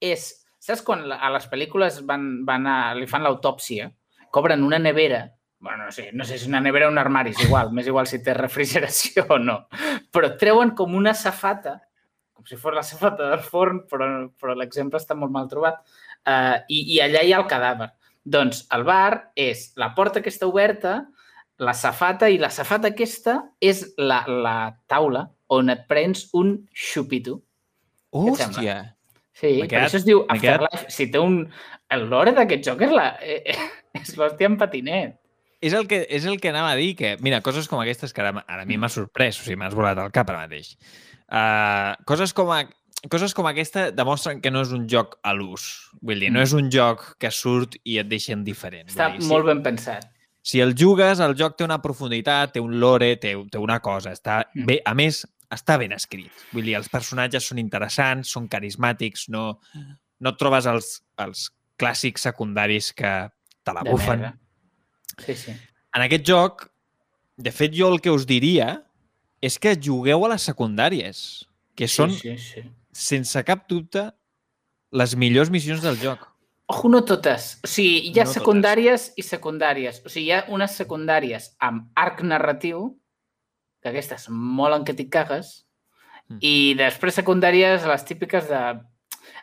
és... 0.00 0.30
Saps 0.62 0.84
quan 0.86 1.00
a 1.10 1.28
les 1.34 1.48
pel·lícules 1.50 1.96
van, 2.06 2.44
van 2.46 2.68
a, 2.70 2.74
li 2.94 3.08
fan 3.10 3.24
l'autòpsia, 3.26 3.88
cobren 4.30 4.62
una 4.62 4.78
nevera, 4.78 5.24
bueno, 5.62 5.86
no 5.86 5.92
sé, 5.92 6.10
no 6.12 6.24
sé 6.24 6.38
si 6.38 6.48
una 6.48 6.60
nevera 6.60 6.88
o 6.88 6.90
un 6.90 6.98
armari, 6.98 7.30
és 7.30 7.44
igual, 7.46 7.70
m'és 7.70 7.86
igual 7.86 8.08
si 8.10 8.18
té 8.20 8.34
refrigeració 8.34 9.24
o 9.30 9.38
no, 9.38 9.60
però 10.10 10.32
treuen 10.36 10.74
com 10.76 10.96
una 10.98 11.14
safata, 11.14 11.76
com 12.34 12.44
si 12.50 12.58
fos 12.58 12.74
la 12.74 12.82
safata 12.82 13.30
del 13.30 13.44
forn, 13.46 13.84
però, 13.86 14.08
però 14.34 14.56
l'exemple 14.58 14.98
està 14.98 15.14
molt 15.14 15.30
mal 15.30 15.46
trobat, 15.48 15.78
uh, 16.26 16.58
i, 16.66 16.82
i 16.96 17.00
allà 17.04 17.22
hi 17.22 17.30
ha 17.30 17.38
el 17.38 17.46
cadàver. 17.46 17.92
Doncs 18.22 18.64
el 18.74 18.82
bar 18.86 19.30
és 19.38 19.68
la 19.78 19.92
porta 19.94 20.22
que 20.22 20.34
està 20.34 20.50
oberta, 20.50 20.98
la 21.62 21.76
safata 21.78 22.26
i 22.26 22.42
la 22.42 22.50
safata 22.50 22.90
aquesta 22.90 23.38
és 23.62 23.84
la, 24.02 24.24
la 24.26 24.56
taula 24.90 25.28
on 25.54 25.70
et 25.70 25.86
prens 25.86 26.26
un 26.34 26.56
xupito. 26.74 27.38
Hòstia! 28.10 28.80
Sí, 29.32 29.56
per 29.62 29.86
això 29.86 30.02
es 30.02 30.06
diu 30.06 30.26
Afterlife. 30.26 30.90
Si 30.92 31.06
té 31.10 31.22
un... 31.22 31.44
El 31.92 32.08
lore 32.10 32.34
d'aquest 32.34 32.66
joc 32.66 32.82
és 32.86 32.92
la... 32.94 33.12
Eh, 33.22 33.54
és 34.02 34.14
l'hòstia 34.18 34.50
en 34.50 34.58
patinet. 34.58 35.21
És 35.62 35.74
el, 35.78 35.86
que, 35.88 36.02
és 36.10 36.26
el 36.26 36.40
que 36.42 36.50
anava 36.50 36.72
a 36.74 36.78
dir, 36.78 36.92
que, 36.98 37.14
mira, 37.22 37.40
coses 37.46 37.68
com 37.70 37.80
aquestes 37.80 38.12
que 38.12 38.22
ara, 38.24 38.42
ara 38.44 38.66
a 38.66 38.68
mi 38.68 38.78
m'ha 38.80 38.90
sorprès, 38.90 39.38
o 39.38 39.46
sigui, 39.46 39.60
m'has 39.60 39.76
volat 39.78 40.00
al 40.02 40.10
cap 40.14 40.30
ara 40.32 40.44
mateix. 40.44 40.74
Uh, 41.30 41.94
coses 42.08 42.34
com 42.36 42.50
a, 42.52 42.64
coses 43.12 43.34
com 43.34 43.46
aquesta 43.46 43.86
demostren 43.94 44.42
que 44.42 44.50
no 44.50 44.64
és 44.66 44.72
un 44.74 44.88
joc 44.90 45.16
a 45.22 45.34
l'ús. 45.38 45.68
Vull 46.02 46.18
dir, 46.18 46.32
no 46.32 46.40
mm. 46.40 46.48
és 46.48 46.56
un 46.58 46.72
joc 46.74 47.06
que 47.22 47.30
surt 47.34 47.78
i 47.86 48.00
et 48.02 48.10
deixen 48.10 48.42
diferent. 48.46 48.90
Està 48.90 49.12
dir, 49.14 49.22
molt 49.30 49.46
ben 49.48 49.62
pensat. 49.64 50.10
Si 50.42 50.58
el 50.60 50.74
jugues, 50.74 51.22
el 51.22 51.36
joc 51.38 51.54
té 51.56 51.64
una 51.64 51.78
profunditat, 51.82 52.56
té 52.56 52.62
un 52.62 52.74
lore, 52.82 53.14
té, 53.22 53.36
té 53.50 53.62
una 53.62 53.78
cosa. 53.84 54.14
Està 54.18 54.42
mm. 54.48 54.66
bé, 54.66 54.80
a 54.82 54.94
més, 54.98 55.22
està 55.52 55.78
ben 55.78 55.94
escrit. 55.94 56.46
Vull 56.52 56.66
dir, 56.66 56.76
els 56.80 56.90
personatges 56.90 57.46
són 57.50 57.62
interessants, 57.62 58.34
són 58.34 58.50
carismàtics, 58.50 59.28
no, 59.30 59.46
no 60.18 60.34
et 60.34 60.42
trobes 60.42 60.66
els, 60.70 60.96
els 61.22 61.48
clàssics 61.78 62.26
secundaris 62.28 62.92
que 62.98 63.12
te 63.62 63.74
la 63.74 63.86
bufen. 63.86 64.26
Sí, 65.20 65.36
sí. 65.36 65.54
En 65.92 66.04
aquest 66.04 66.24
joc, 66.28 66.66
de 67.36 67.52
fet, 67.52 67.74
jo 67.76 67.90
el 67.92 68.00
que 68.00 68.12
us 68.14 68.26
diria 68.28 68.80
és 69.42 69.58
que 69.58 69.74
jugueu 69.76 70.24
a 70.24 70.32
les 70.32 70.44
secundàries, 70.46 71.22
que 71.76 71.88
són, 71.90 72.12
sí, 72.14 72.36
sí, 72.38 72.62
sí. 72.62 72.66
sense 72.94 73.42
cap 73.44 73.66
dubte, 73.68 74.06
les 74.92 75.16
millors 75.16 75.50
missions 75.50 75.82
del 75.82 75.98
joc. 76.00 76.28
Ojo, 76.72 76.88
no 76.88 77.02
totes. 77.04 77.56
O 77.64 77.68
sigui, 77.68 78.12
hi 78.12 78.20
ha 78.20 78.26
no 78.28 78.32
secundàries 78.32 79.08
totes. 79.08 79.18
i 79.18 79.26
secundàries. 79.26 80.00
O 80.06 80.12
sigui, 80.12 80.28
hi 80.30 80.34
ha 80.36 80.44
unes 80.54 80.76
secundàries 80.78 81.50
amb 81.60 81.90
arc 81.98 82.22
narratiu, 82.24 82.86
que 83.82 83.90
aquestes 83.90 84.28
molen 84.30 84.86
que 84.86 84.94
t'hi 84.94 85.08
cagues, 85.10 85.52
mm. 86.30 86.38
i 86.40 86.54
després 86.78 87.18
secundàries, 87.18 87.88
les 87.88 88.08
típiques 88.08 88.48
de... 88.48 88.62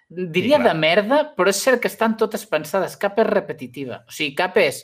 Diria 0.09 0.57
sí, 0.57 0.65
de 0.65 0.73
merda, 0.73 1.19
però 1.37 1.51
és 1.51 1.59
cert 1.61 1.83
que 1.83 1.89
estan 1.91 2.15
totes 2.17 2.47
pensades. 2.49 2.95
Cap 2.97 3.19
és 3.21 3.27
repetitiva. 3.29 3.99
O 4.09 4.15
sigui, 4.15 4.31
cap 4.39 4.57
és 4.57 4.81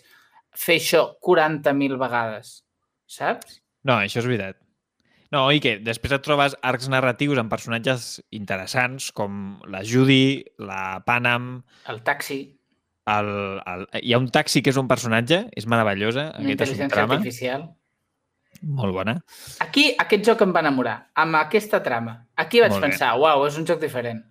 fer 0.59 0.79
això 0.81 1.07
40.000 1.25 1.99
vegades, 2.01 2.59
saps? 3.07 3.61
No, 3.85 3.99
això 3.99 4.21
és 4.21 4.29
veritat. 4.29 4.59
No, 5.33 5.47
i 5.51 5.59
que 5.59 5.77
després 5.83 6.13
et 6.15 6.23
trobes 6.23 6.55
arcs 6.63 6.87
narratius 6.91 7.39
amb 7.41 7.51
personatges 7.51 8.19
interessants 8.35 9.09
com 9.15 9.57
la 9.71 9.81
Judy, 9.85 10.45
la 10.63 11.01
Panam... 11.05 11.57
El 11.91 12.03
taxi. 12.07 12.39
El, 13.11 13.31
el, 13.61 13.87
hi 14.01 14.13
ha 14.15 14.21
un 14.21 14.29
taxi 14.33 14.63
que 14.65 14.71
és 14.73 14.79
un 14.81 14.87
personatge, 14.89 15.43
és 15.53 15.67
meravellosa. 15.69 16.29
Una 16.39 16.53
intel·ligència 16.55 17.03
artificial. 17.05 17.67
Molt 18.63 18.95
bona. 18.95 19.17
Aquí, 19.65 19.89
aquest 20.01 20.23
joc 20.25 20.45
em 20.45 20.53
va 20.55 20.63
enamorar, 20.63 20.95
amb 21.21 21.37
aquesta 21.41 21.81
trama. 21.83 22.15
Aquí 22.39 22.63
vaig 22.63 22.77
Molt 22.77 22.87
pensar, 22.87 23.11
uau, 23.19 23.43
és 23.49 23.59
un 23.59 23.67
joc 23.67 23.81
diferent. 23.83 24.23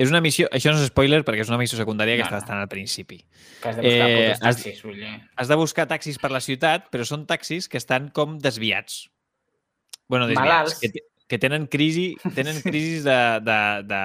És 0.00 0.08
una 0.08 0.22
missió, 0.24 0.48
això 0.48 0.72
no 0.72 0.80
és 0.80 0.88
spoiler 0.88 1.20
perquè 1.28 1.44
és 1.44 1.52
una 1.52 1.60
missió 1.60 1.76
secundària 1.76 2.16
que 2.16 2.24
no, 2.24 2.30
està 2.30 2.40
bastant 2.40 2.62
al 2.62 2.70
principi. 2.72 3.20
Que 3.60 3.68
has 3.68 3.76
de 3.76 3.84
buscar 3.84 4.08
eh, 4.08 4.34
taxis, 4.40 4.82
has. 4.88 5.30
Has 5.36 5.52
de 5.52 5.58
buscar 5.60 5.88
taxis 5.90 6.20
per 6.22 6.32
la 6.32 6.40
ciutat, 6.40 6.88
però 6.88 7.04
són 7.04 7.26
taxis 7.28 7.68
que 7.68 7.76
estan 7.80 8.08
com 8.16 8.38
desviats 8.40 9.04
bueno, 10.10 10.26
desviats, 10.26 10.80
que, 10.80 10.90
que 11.28 11.38
tenen 11.38 11.68
crisi, 11.70 12.16
tenen 12.34 12.60
crisis 12.60 13.04
de, 13.04 13.18
de, 13.46 13.58
de 13.86 14.00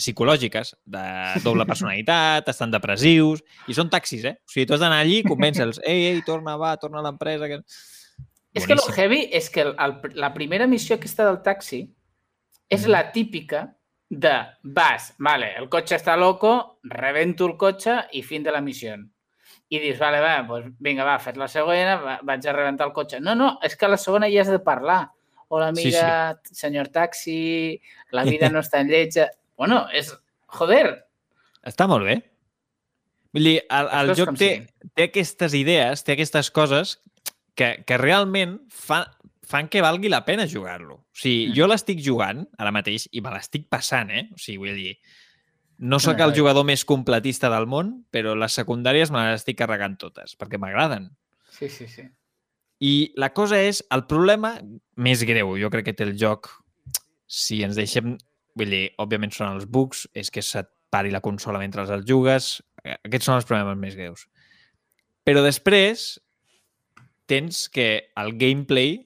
psicològiques, 0.00 0.72
de 0.88 1.02
doble 1.44 1.66
personalitat, 1.68 2.48
estan 2.48 2.72
depressius, 2.72 3.42
i 3.68 3.76
són 3.76 3.92
taxis, 3.92 4.24
eh? 4.24 4.38
O 4.40 4.54
sigui, 4.54 4.64
tu 4.64 4.72
has 4.72 4.80
d'anar 4.80 5.02
allí 5.04 5.18
i 5.20 5.26
convèncer-los. 5.28 5.82
Ei, 5.84 6.06
ei, 6.08 6.22
torna, 6.24 6.56
va, 6.56 6.72
torna 6.80 7.02
a 7.02 7.04
l'empresa. 7.04 7.50
Que... 7.52 7.60
És 8.56 8.64
que 8.64 8.78
lo 8.80 8.88
heavy 8.88 9.26
és 9.36 9.50
que 9.52 9.66
el, 9.66 9.74
el, 9.76 9.98
la 10.16 10.32
primera 10.32 10.66
missió 10.70 10.96
aquesta 10.96 11.28
del 11.28 11.42
taxi 11.44 11.82
és 11.84 12.80
mm. 12.80 12.94
la 12.96 13.04
típica 13.12 13.66
de 14.10 14.34
vas, 14.62 15.12
vale, 15.18 15.54
el 15.58 15.68
cotxe 15.72 15.96
està 15.98 16.14
loco, 16.16 16.78
rebento 16.84 17.48
el 17.48 17.56
cotxe 17.60 17.98
i 18.12 18.22
fin 18.22 18.44
de 18.44 18.52
la 18.54 18.62
missió. 18.62 18.96
I 19.72 19.80
dius, 19.80 19.98
vale, 19.98 20.20
va, 20.22 20.36
pues 20.46 20.66
vinga, 20.78 21.06
va, 21.06 21.18
fet 21.22 21.38
la 21.40 21.48
segona, 21.48 21.96
va, 22.02 22.18
vaig 22.22 22.46
a 22.46 22.54
rebentar 22.54 22.86
el 22.86 22.94
cotxe. 22.94 23.20
No, 23.20 23.34
no, 23.34 23.56
és 23.64 23.74
que 23.80 23.88
la 23.88 23.98
segona 23.98 24.28
ja 24.30 24.44
has 24.44 24.52
de 24.52 24.60
parlar 24.62 25.06
hola 25.48 25.68
amiga, 25.68 26.38
sí, 26.42 26.48
sí. 26.48 26.60
senyor 26.60 26.88
taxi, 26.88 27.80
la 28.10 28.24
vida 28.30 28.50
no 28.50 28.62
està 28.64 28.80
en 28.82 28.92
lletja... 28.92 29.30
Bueno, 29.56 29.84
és... 29.94 30.12
Joder! 30.54 30.86
Està 31.66 31.86
molt 31.90 32.06
bé. 32.06 32.18
Vull 33.34 33.48
dir, 33.48 33.56
el, 33.74 33.88
el 33.98 34.12
joc 34.14 34.36
té, 34.38 34.50
té 34.94 35.08
aquestes 35.08 35.54
idees, 35.58 36.04
té 36.06 36.14
aquestes 36.14 36.50
coses 36.54 36.98
que, 37.58 37.70
que 37.86 37.98
realment 37.98 38.60
fa, 38.70 39.00
fan 39.46 39.68
que 39.70 39.82
valgui 39.84 40.10
la 40.12 40.24
pena 40.24 40.48
jugar-lo. 40.50 41.00
O 41.04 41.18
sigui, 41.18 41.50
mm. 41.50 41.56
jo 41.58 41.68
l'estic 41.68 42.00
jugant 42.04 42.44
ara 42.58 42.72
mateix 42.74 43.08
i 43.12 43.22
me 43.24 43.32
l'estic 43.34 43.68
passant, 43.72 44.10
eh? 44.10 44.26
O 44.34 44.40
sigui, 44.40 44.58
vull 44.64 44.78
dir, 44.78 44.96
no 45.78 45.98
sóc 46.00 46.20
el 46.22 46.34
jugador 46.36 46.66
més 46.66 46.84
completista 46.86 47.50
del 47.52 47.66
món, 47.70 47.94
però 48.14 48.34
les 48.38 48.54
secundàries 48.56 49.10
me 49.10 49.24
les 49.26 49.42
estic 49.42 49.58
carregant 49.58 49.96
totes, 50.00 50.36
perquè 50.38 50.60
m'agraden. 50.60 51.10
Sí, 51.50 51.68
sí, 51.68 51.88
sí. 51.90 52.06
I 52.84 52.94
la 53.20 53.30
cosa 53.34 53.58
és, 53.62 53.82
el 53.94 54.04
problema 54.10 54.56
més 54.96 55.24
greu, 55.26 55.54
jo 55.60 55.70
crec 55.72 55.90
que 55.90 55.96
té 55.96 56.06
el 56.06 56.16
joc, 56.20 56.50
si 57.26 57.62
ens 57.66 57.78
deixem... 57.78 58.16
Vull 58.54 58.70
dir, 58.70 58.84
òbviament 59.02 59.32
són 59.34 59.56
els 59.56 59.64
bugs, 59.66 60.04
és 60.14 60.28
que 60.30 60.42
se't 60.46 60.68
pari 60.94 61.10
la 61.10 61.18
consola 61.18 61.58
mentre 61.58 61.82
els 61.82 62.04
jugues, 62.06 62.60
aquests 62.84 63.26
són 63.26 63.40
els 63.40 63.48
problemes 63.48 63.80
més 63.80 63.96
greus. 63.98 64.28
Però 65.26 65.42
després 65.42 66.04
tens 67.26 67.64
que 67.72 68.12
el 68.20 68.36
gameplay 68.38 69.00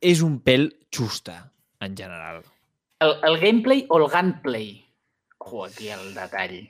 és 0.00 0.22
un 0.24 0.38
pèl 0.44 0.70
xusta, 0.94 1.36
en 1.84 1.96
general. 1.96 2.42
El, 3.04 3.16
el 3.24 3.38
gameplay 3.40 3.86
o 3.88 4.00
el 4.00 4.08
gunplay? 4.12 4.68
Ojo, 5.38 5.64
aquí 5.64 5.88
el 5.88 6.12
detall. 6.14 6.60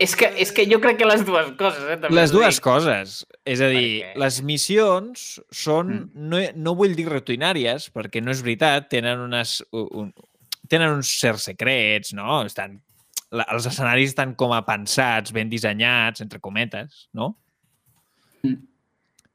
És 0.00 0.14
que, 0.16 0.30
és 0.40 0.48
que 0.54 0.64
jo 0.64 0.78
crec 0.80 0.96
que 1.02 1.06
les 1.08 1.26
dues 1.28 1.50
coses, 1.60 1.82
eh? 1.92 1.96
També 2.00 2.16
les 2.16 2.32
dues 2.32 2.56
dic. 2.56 2.64
coses. 2.64 3.18
És 3.44 3.60
a 3.60 3.68
dir, 3.68 4.00
perquè... 4.00 4.20
les 4.22 4.38
missions 4.48 5.24
són, 5.52 5.90
mm. 5.92 6.28
no, 6.32 6.40
no 6.56 6.74
vull 6.78 6.96
dir 6.96 7.04
rutinàries, 7.10 7.90
perquè 7.92 8.22
no 8.24 8.32
és 8.32 8.40
veritat, 8.46 8.88
tenen, 8.92 9.20
unes, 9.26 9.58
un, 9.76 10.08
tenen 10.72 10.96
uns 10.96 11.12
certs 11.20 11.50
secrets, 11.50 12.14
no? 12.16 12.40
Estan, 12.48 12.78
la, 13.36 13.44
els 13.52 13.68
escenaris 13.68 14.14
estan 14.14 14.32
com 14.40 14.56
a 14.56 14.62
pensats, 14.64 15.34
ben 15.36 15.52
dissenyats, 15.52 16.24
entre 16.24 16.40
cometes, 16.40 17.04
no? 17.12 17.34
Mm. 18.40 18.62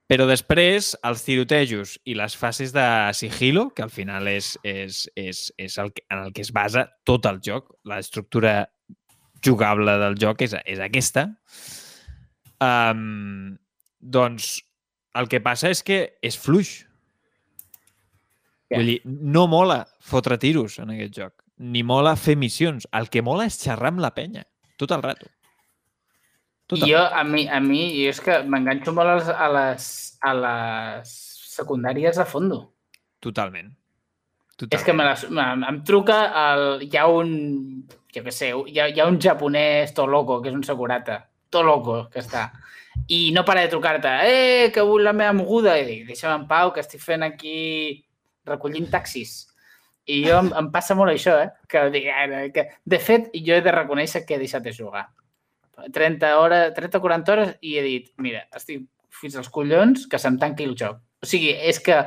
Però 0.10 0.26
després, 0.26 0.96
els 1.06 1.22
tirotejos 1.22 1.94
i 2.10 2.16
les 2.18 2.34
fases 2.34 2.72
de 2.74 2.86
sigilo, 3.14 3.68
que 3.78 3.84
al 3.86 3.92
final 3.94 4.26
és, 4.32 4.56
és, 4.66 5.04
és, 5.14 5.44
és 5.62 5.78
el 5.78 5.92
que, 5.94 6.02
en 6.10 6.24
el 6.24 6.34
que 6.34 6.42
es 6.42 6.50
basa 6.56 6.88
tot 7.06 7.28
el 7.30 7.38
joc, 7.46 7.70
l'estructura 7.86 8.64
jugable 9.46 10.00
del 10.02 10.18
joc 10.18 10.42
és, 10.48 10.58
és 10.66 10.82
aquesta. 10.82 11.28
Um, 12.58 13.54
doncs 14.02 14.56
el 15.20 15.30
que 15.30 15.44
passa 15.46 15.70
és 15.70 15.86
que 15.86 16.02
és 16.26 16.38
fluix. 16.42 16.80
Yeah. 18.70 18.80
Vull 18.80 18.94
dir, 18.96 19.00
no 19.06 19.46
mola 19.50 19.84
fotre 20.02 20.40
tiros 20.42 20.82
en 20.82 20.96
aquest 20.96 21.22
joc, 21.22 21.36
ni 21.62 21.86
mola 21.86 22.18
fer 22.18 22.34
missions. 22.38 22.90
El 22.98 23.14
que 23.14 23.22
mola 23.26 23.46
és 23.50 23.62
xerrar 23.62 23.94
amb 23.94 24.02
la 24.02 24.16
penya, 24.18 24.48
tot 24.82 24.98
el 24.98 25.06
rato. 25.06 25.30
Tot 26.70 26.84
el 26.84 26.92
jo, 26.92 27.02
a 27.02 27.24
mi, 27.26 27.48
a 27.50 27.60
mi, 27.64 27.82
jo 27.98 28.14
és 28.14 28.22
que 28.22 28.42
m'enganxo 28.46 28.94
molt 28.94 29.10
a 29.10 29.18
les, 29.18 29.30
a 29.34 29.50
les, 29.56 29.90
a 30.22 30.34
les 30.38 31.14
secundàries 31.50 32.22
a 32.22 32.28
fondo. 32.30 32.62
Totalment. 33.26 33.74
Totalment. 34.54 34.76
És 34.78 34.86
que 34.86 34.94
me 34.94 35.08
les, 35.08 35.26
em, 35.30 35.66
em 35.72 35.80
truca 35.88 36.20
el, 36.46 36.84
hi 36.86 37.00
ha 37.00 37.08
un 37.10 37.34
jo 38.14 38.24
què 38.26 38.34
sé, 38.34 38.50
hi 38.52 38.80
ha, 38.80 38.88
hi 38.90 39.02
ha 39.02 39.08
un 39.10 39.20
japonès 39.22 39.94
to 39.98 40.08
loco, 40.10 40.40
que 40.42 40.50
és 40.50 40.58
un 40.58 40.66
segurata, 40.66 41.20
to 41.54 41.62
loco 41.66 42.02
que 42.14 42.22
està, 42.24 42.48
i 43.10 43.30
no 43.36 43.44
para 43.46 43.62
de 43.62 43.72
trucar-te, 43.72 44.14
eh, 44.26 44.72
que 44.74 44.86
vull 44.86 45.06
la 45.06 45.14
meva 45.14 45.36
moguda, 45.38 45.78
i 45.80 45.86
dic, 45.86 46.08
deixa'm 46.10 46.42
en 46.42 46.48
pau, 46.50 46.74
que 46.74 46.82
estic 46.84 47.04
fent 47.04 47.26
aquí 47.26 47.60
recollint 48.50 48.90
taxis. 48.92 49.38
I 50.10 50.24
jo 50.26 50.40
em, 50.42 50.50
em 50.58 50.70
passa 50.74 50.98
molt 50.98 51.14
això, 51.14 51.36
eh? 51.44 51.50
Que, 51.70 51.86
que, 52.54 52.66
de 52.94 53.00
fet, 53.00 53.30
jo 53.46 53.56
he 53.56 53.62
de 53.66 53.74
reconèixer 53.76 54.24
que 54.26 54.36
he 54.36 54.42
deixat 54.42 54.66
de 54.66 54.74
jugar. 54.74 55.06
30 55.94 56.32
hores, 56.40 56.74
30 56.76 57.02
40 57.04 57.34
hores 57.34 57.54
i 57.62 57.78
he 57.78 57.86
dit, 57.86 58.10
mira, 58.18 58.46
estic 58.56 58.86
fins 59.20 59.38
als 59.40 59.50
collons 59.54 60.08
que 60.10 60.20
se'm 60.22 60.40
tanqui 60.42 60.68
el 60.68 60.76
joc. 60.80 61.00
O 61.24 61.28
sigui, 61.30 61.52
és 61.52 61.80
que 61.84 61.98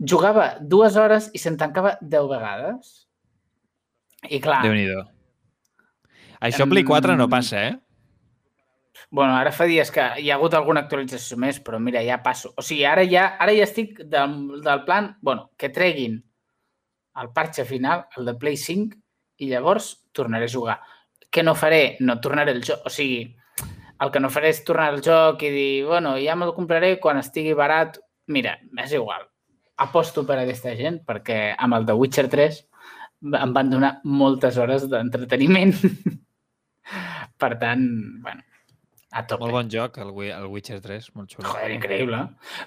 jugava 0.00 0.54
dues 0.60 0.96
hores 1.00 1.30
i 1.34 1.40
se'm 1.42 1.58
tancava 1.60 1.96
10 2.02 2.30
vegades 2.30 2.94
i 4.30 4.40
clar... 4.40 4.62
déu 4.64 4.76
nhi 4.76 4.88
Això 6.44 6.66
a 6.66 6.68
Play 6.68 6.84
4 6.84 7.16
no 7.16 7.28
passa, 7.32 7.60
eh? 7.70 7.74
Bueno, 9.14 9.36
ara 9.36 9.52
fa 9.54 9.64
dies 9.68 9.90
que 9.94 10.02
hi 10.20 10.30
ha 10.30 10.36
hagut 10.36 10.54
alguna 10.58 10.82
actualització 10.84 11.38
més, 11.40 11.60
però 11.62 11.78
mira, 11.80 12.02
ja 12.04 12.18
passo. 12.24 12.50
O 12.58 12.62
sigui, 12.66 12.82
ara 12.88 13.04
ja, 13.08 13.28
ara 13.40 13.54
ja 13.56 13.64
estic 13.64 14.02
del, 14.10 14.34
del 14.64 14.82
plan, 14.84 15.14
bueno, 15.22 15.52
que 15.56 15.70
treguin 15.72 16.18
el 17.22 17.30
parxe 17.32 17.64
final, 17.64 18.04
el 18.18 18.28
de 18.28 18.34
Play 18.40 18.58
5, 18.60 18.98
i 19.38 19.48
llavors 19.50 19.92
tornaré 20.12 20.48
a 20.50 20.52
jugar. 20.52 20.76
Què 21.34 21.42
no 21.42 21.56
faré? 21.58 21.96
No 22.06 22.20
tornaré 22.22 22.54
el 22.54 22.62
joc. 22.66 22.84
O 22.86 22.92
sigui, 22.92 23.24
el 24.04 24.12
que 24.14 24.22
no 24.22 24.30
faré 24.30 24.52
és 24.54 24.62
tornar 24.66 24.92
al 24.92 25.02
joc 25.02 25.42
i 25.42 25.50
dir, 25.50 25.70
bueno, 25.88 26.14
ja 26.22 26.36
me'l 26.38 26.54
compraré 26.54 26.94
quan 27.02 27.18
estigui 27.18 27.56
barat. 27.58 27.98
Mira, 28.30 28.56
és 28.84 28.94
igual. 28.94 29.26
Aposto 29.84 30.22
per 30.28 30.38
aquesta 30.38 30.76
gent 30.78 31.00
perquè 31.06 31.38
amb 31.58 31.80
el 31.80 31.86
de 31.88 31.98
Witcher 31.98 32.28
3 32.30 32.62
em 33.40 33.52
van 33.56 33.70
donar 33.72 33.96
moltes 34.04 34.58
hores 34.60 34.86
d'entreteniment. 34.90 35.74
per 37.42 37.54
tant, 37.58 37.86
bueno, 38.22 38.44
A 39.14 39.22
tope. 39.30 39.44
Molt 39.44 39.54
bon 39.54 39.68
joc, 39.70 39.98
el, 40.02 40.08
el 40.26 40.46
Witcher 40.50 40.80
3, 40.82 41.04
molt 41.14 41.30
xulo. 41.30 41.46
Joder, 41.46 41.68
increïble. 41.76 42.18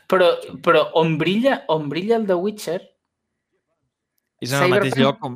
Però, 0.08 0.30
però 0.64 0.86
on, 1.02 1.18
brilla, 1.20 1.58
on 1.74 1.90
brilla 1.92 2.16
el 2.22 2.28
The 2.30 2.38
Witcher... 2.40 2.78
És 4.40 4.54
en 4.54 4.64
el 4.64 4.72
mateix 4.72 4.96
lloc 4.96 5.20
com... 5.20 5.36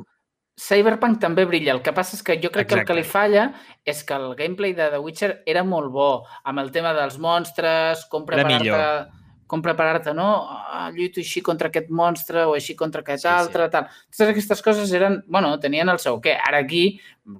Cyberpunk 0.60 1.18
també 1.22 1.46
brilla. 1.48 1.72
El 1.72 1.80
que 1.82 1.94
passa 1.96 2.16
és 2.18 2.22
que 2.22 2.36
jo 2.36 2.50
crec 2.52 2.68
Exacte. 2.68 2.74
que 2.74 2.80
el 2.80 2.86
que 2.88 2.98
li 2.98 3.08
falla 3.08 3.46
és 3.88 4.02
que 4.04 4.14
el 4.14 4.34
gameplay 4.36 4.74
de 4.76 4.90
The 4.92 5.00
Witcher 5.00 5.32
era 5.48 5.64
molt 5.64 5.90
bo, 5.94 6.12
amb 6.44 6.60
el 6.60 6.70
tema 6.74 6.92
dels 6.96 7.18
monstres, 7.18 8.06
com 8.12 8.28
preparar-te 8.28 9.20
com 9.52 9.60
preparar-te, 9.60 10.14
no? 10.16 10.46
Ah, 10.48 10.86
lluito 10.94 11.20
així 11.20 11.42
contra 11.44 11.68
aquest 11.68 11.90
monstre 11.92 12.46
o 12.48 12.54
així 12.56 12.72
contra 12.72 13.02
aquest 13.02 13.26
sí, 13.26 13.28
altre, 13.28 13.66
sí. 13.66 13.72
tal. 13.74 13.90
Totes 14.08 14.30
aquestes 14.32 14.62
coses 14.64 14.92
eren, 14.96 15.18
bueno, 15.28 15.50
tenien 15.60 15.92
el 15.92 16.00
seu 16.00 16.16
què. 16.24 16.38
Ara 16.40 16.62
aquí, 16.64 16.86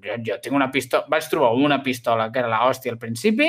jo, 0.05 0.19
jo 0.27 0.37
tinc 0.45 0.59
una 0.59 0.69
pistola, 0.75 1.09
vaig 1.09 1.31
trobar 1.33 1.55
una 1.57 1.81
pistola 1.83 2.29
que 2.29 2.43
era 2.43 2.51
la 2.53 2.67
hòstia 2.67 2.93
al 2.93 3.01
principi, 3.01 3.49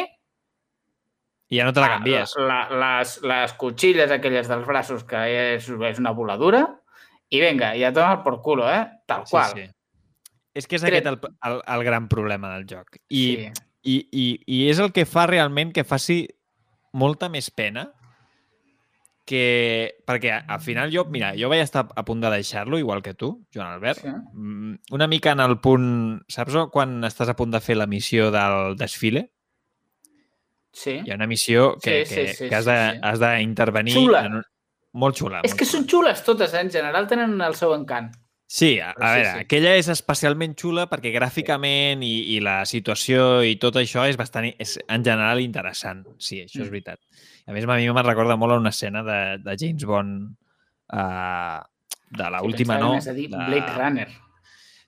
i 1.52 1.60
ja 1.60 1.68
no 1.68 1.74
te 1.76 1.84
la 1.84 1.90
canvies. 1.98 2.38
La, 2.40 2.62
la, 2.72 2.94
les, 3.02 3.18
les 3.28 3.58
cotxilles 3.60 4.16
aquelles 4.16 4.48
dels 4.48 4.64
braços, 4.66 5.04
que 5.10 5.26
és, 5.28 5.68
és 5.68 6.00
una 6.00 6.16
voladura, 6.16 6.64
i 7.30 7.40
vinga, 7.42 7.74
ja 7.80 7.94
toma 7.96 8.20
per 8.26 8.36
culo, 8.44 8.68
eh? 8.70 8.84
Tal 9.08 9.24
qual. 9.30 9.56
Sí, 9.56 9.66
sí. 9.66 9.72
És 10.54 10.70
que 10.70 10.78
és 10.78 10.86
Tret... 10.86 11.02
aquest 11.02 11.26
el, 11.26 11.36
el, 11.50 11.60
el 11.76 11.84
gran 11.88 12.08
problema 12.10 12.54
del 12.56 12.68
joc. 12.70 13.00
I, 13.10 13.24
sí. 13.24 13.66
i, 13.90 13.98
i, 14.12 14.26
I 14.46 14.64
és 14.70 14.82
el 14.84 14.94
que 14.94 15.08
fa 15.10 15.26
realment 15.30 15.74
que 15.74 15.86
faci 15.88 16.24
molta 16.94 17.30
més 17.34 17.50
pena 17.50 17.88
que... 19.26 19.96
Perquè 20.06 20.36
al 20.36 20.62
final 20.62 20.94
jo, 20.94 21.06
mira, 21.10 21.34
jo 21.40 21.50
vaig 21.52 21.64
estar 21.64 21.88
a 21.90 22.06
punt 22.06 22.22
de 22.22 22.32
deixar-lo, 22.34 22.78
igual 22.78 23.02
que 23.02 23.16
tu, 23.18 23.34
Joan 23.56 23.72
Albert. 23.72 24.04
Sí. 24.04 24.14
Mm, 24.34 24.76
una 24.94 25.08
mica 25.08 25.34
en 25.34 25.42
el 25.44 25.58
punt... 25.64 26.22
Saps 26.30 26.60
quan 26.74 27.00
estàs 27.08 27.32
a 27.32 27.38
punt 27.40 27.54
de 27.56 27.64
fer 27.64 27.80
la 27.80 27.90
missió 27.90 28.30
del 28.36 28.78
desfile? 28.78 29.32
Sí. 30.74 31.00
Hi 31.06 31.14
ha 31.14 31.18
una 31.18 31.30
missió 31.30 31.76
que, 31.78 32.04
sí, 32.06 32.16
que, 32.16 32.28
sí, 32.28 32.44
sí, 32.44 32.50
que 32.50 32.58
has 32.62 33.22
d'intervenir... 33.22 33.94
Sí, 33.96 34.06
Xula. 34.06 34.26
En 34.28 34.42
un... 34.42 34.50
Molt 34.94 35.18
xula. 35.18 35.42
És 35.42 35.52
molt 35.52 35.60
que 35.60 35.66
xula. 35.66 35.80
són 35.80 35.88
xules 35.90 36.26
totes, 36.26 36.54
eh? 36.54 36.62
en 36.62 36.70
general 36.74 37.08
tenen 37.10 37.40
el 37.42 37.58
seu 37.58 37.74
encant. 37.76 38.12
Sí, 38.54 38.76
a, 38.78 38.92
a 38.92 39.16
veure, 39.16 39.26
sí, 39.26 39.32
sí. 39.32 39.44
aquella 39.48 39.72
és 39.80 39.88
especialment 39.90 40.52
xula 40.60 40.84
perquè 40.92 41.10
gràficament 41.16 42.04
i, 42.06 42.12
i 42.36 42.42
la 42.46 42.60
situació 42.70 43.42
i 43.42 43.56
tot 43.58 43.80
això 43.82 44.04
és 44.06 44.20
bastant, 44.20 44.46
és 44.62 44.76
en 44.84 45.06
general 45.06 45.42
interessant. 45.42 46.04
Sí, 46.22 46.44
això 46.44 46.60
mm. 46.60 46.68
és 46.68 46.70
veritat. 46.76 47.02
A 47.50 47.56
més, 47.56 47.66
a 47.66 47.78
mi 47.80 47.88
me'n 47.90 48.06
recorda 48.06 48.38
molt 48.38 48.54
a 48.54 48.60
una 48.62 48.70
escena 48.70 49.02
de, 49.08 49.20
de 49.42 49.56
James 49.58 49.88
Bond 49.90 50.28
uh, 50.94 51.64
de 52.14 52.30
la 52.36 52.44
última, 52.46 52.78
no? 52.78 52.94
Més 53.00 53.10
a 53.10 53.16
dir, 53.18 53.26
de... 53.32 53.42
Blade 53.50 53.74
Runner. 53.80 54.08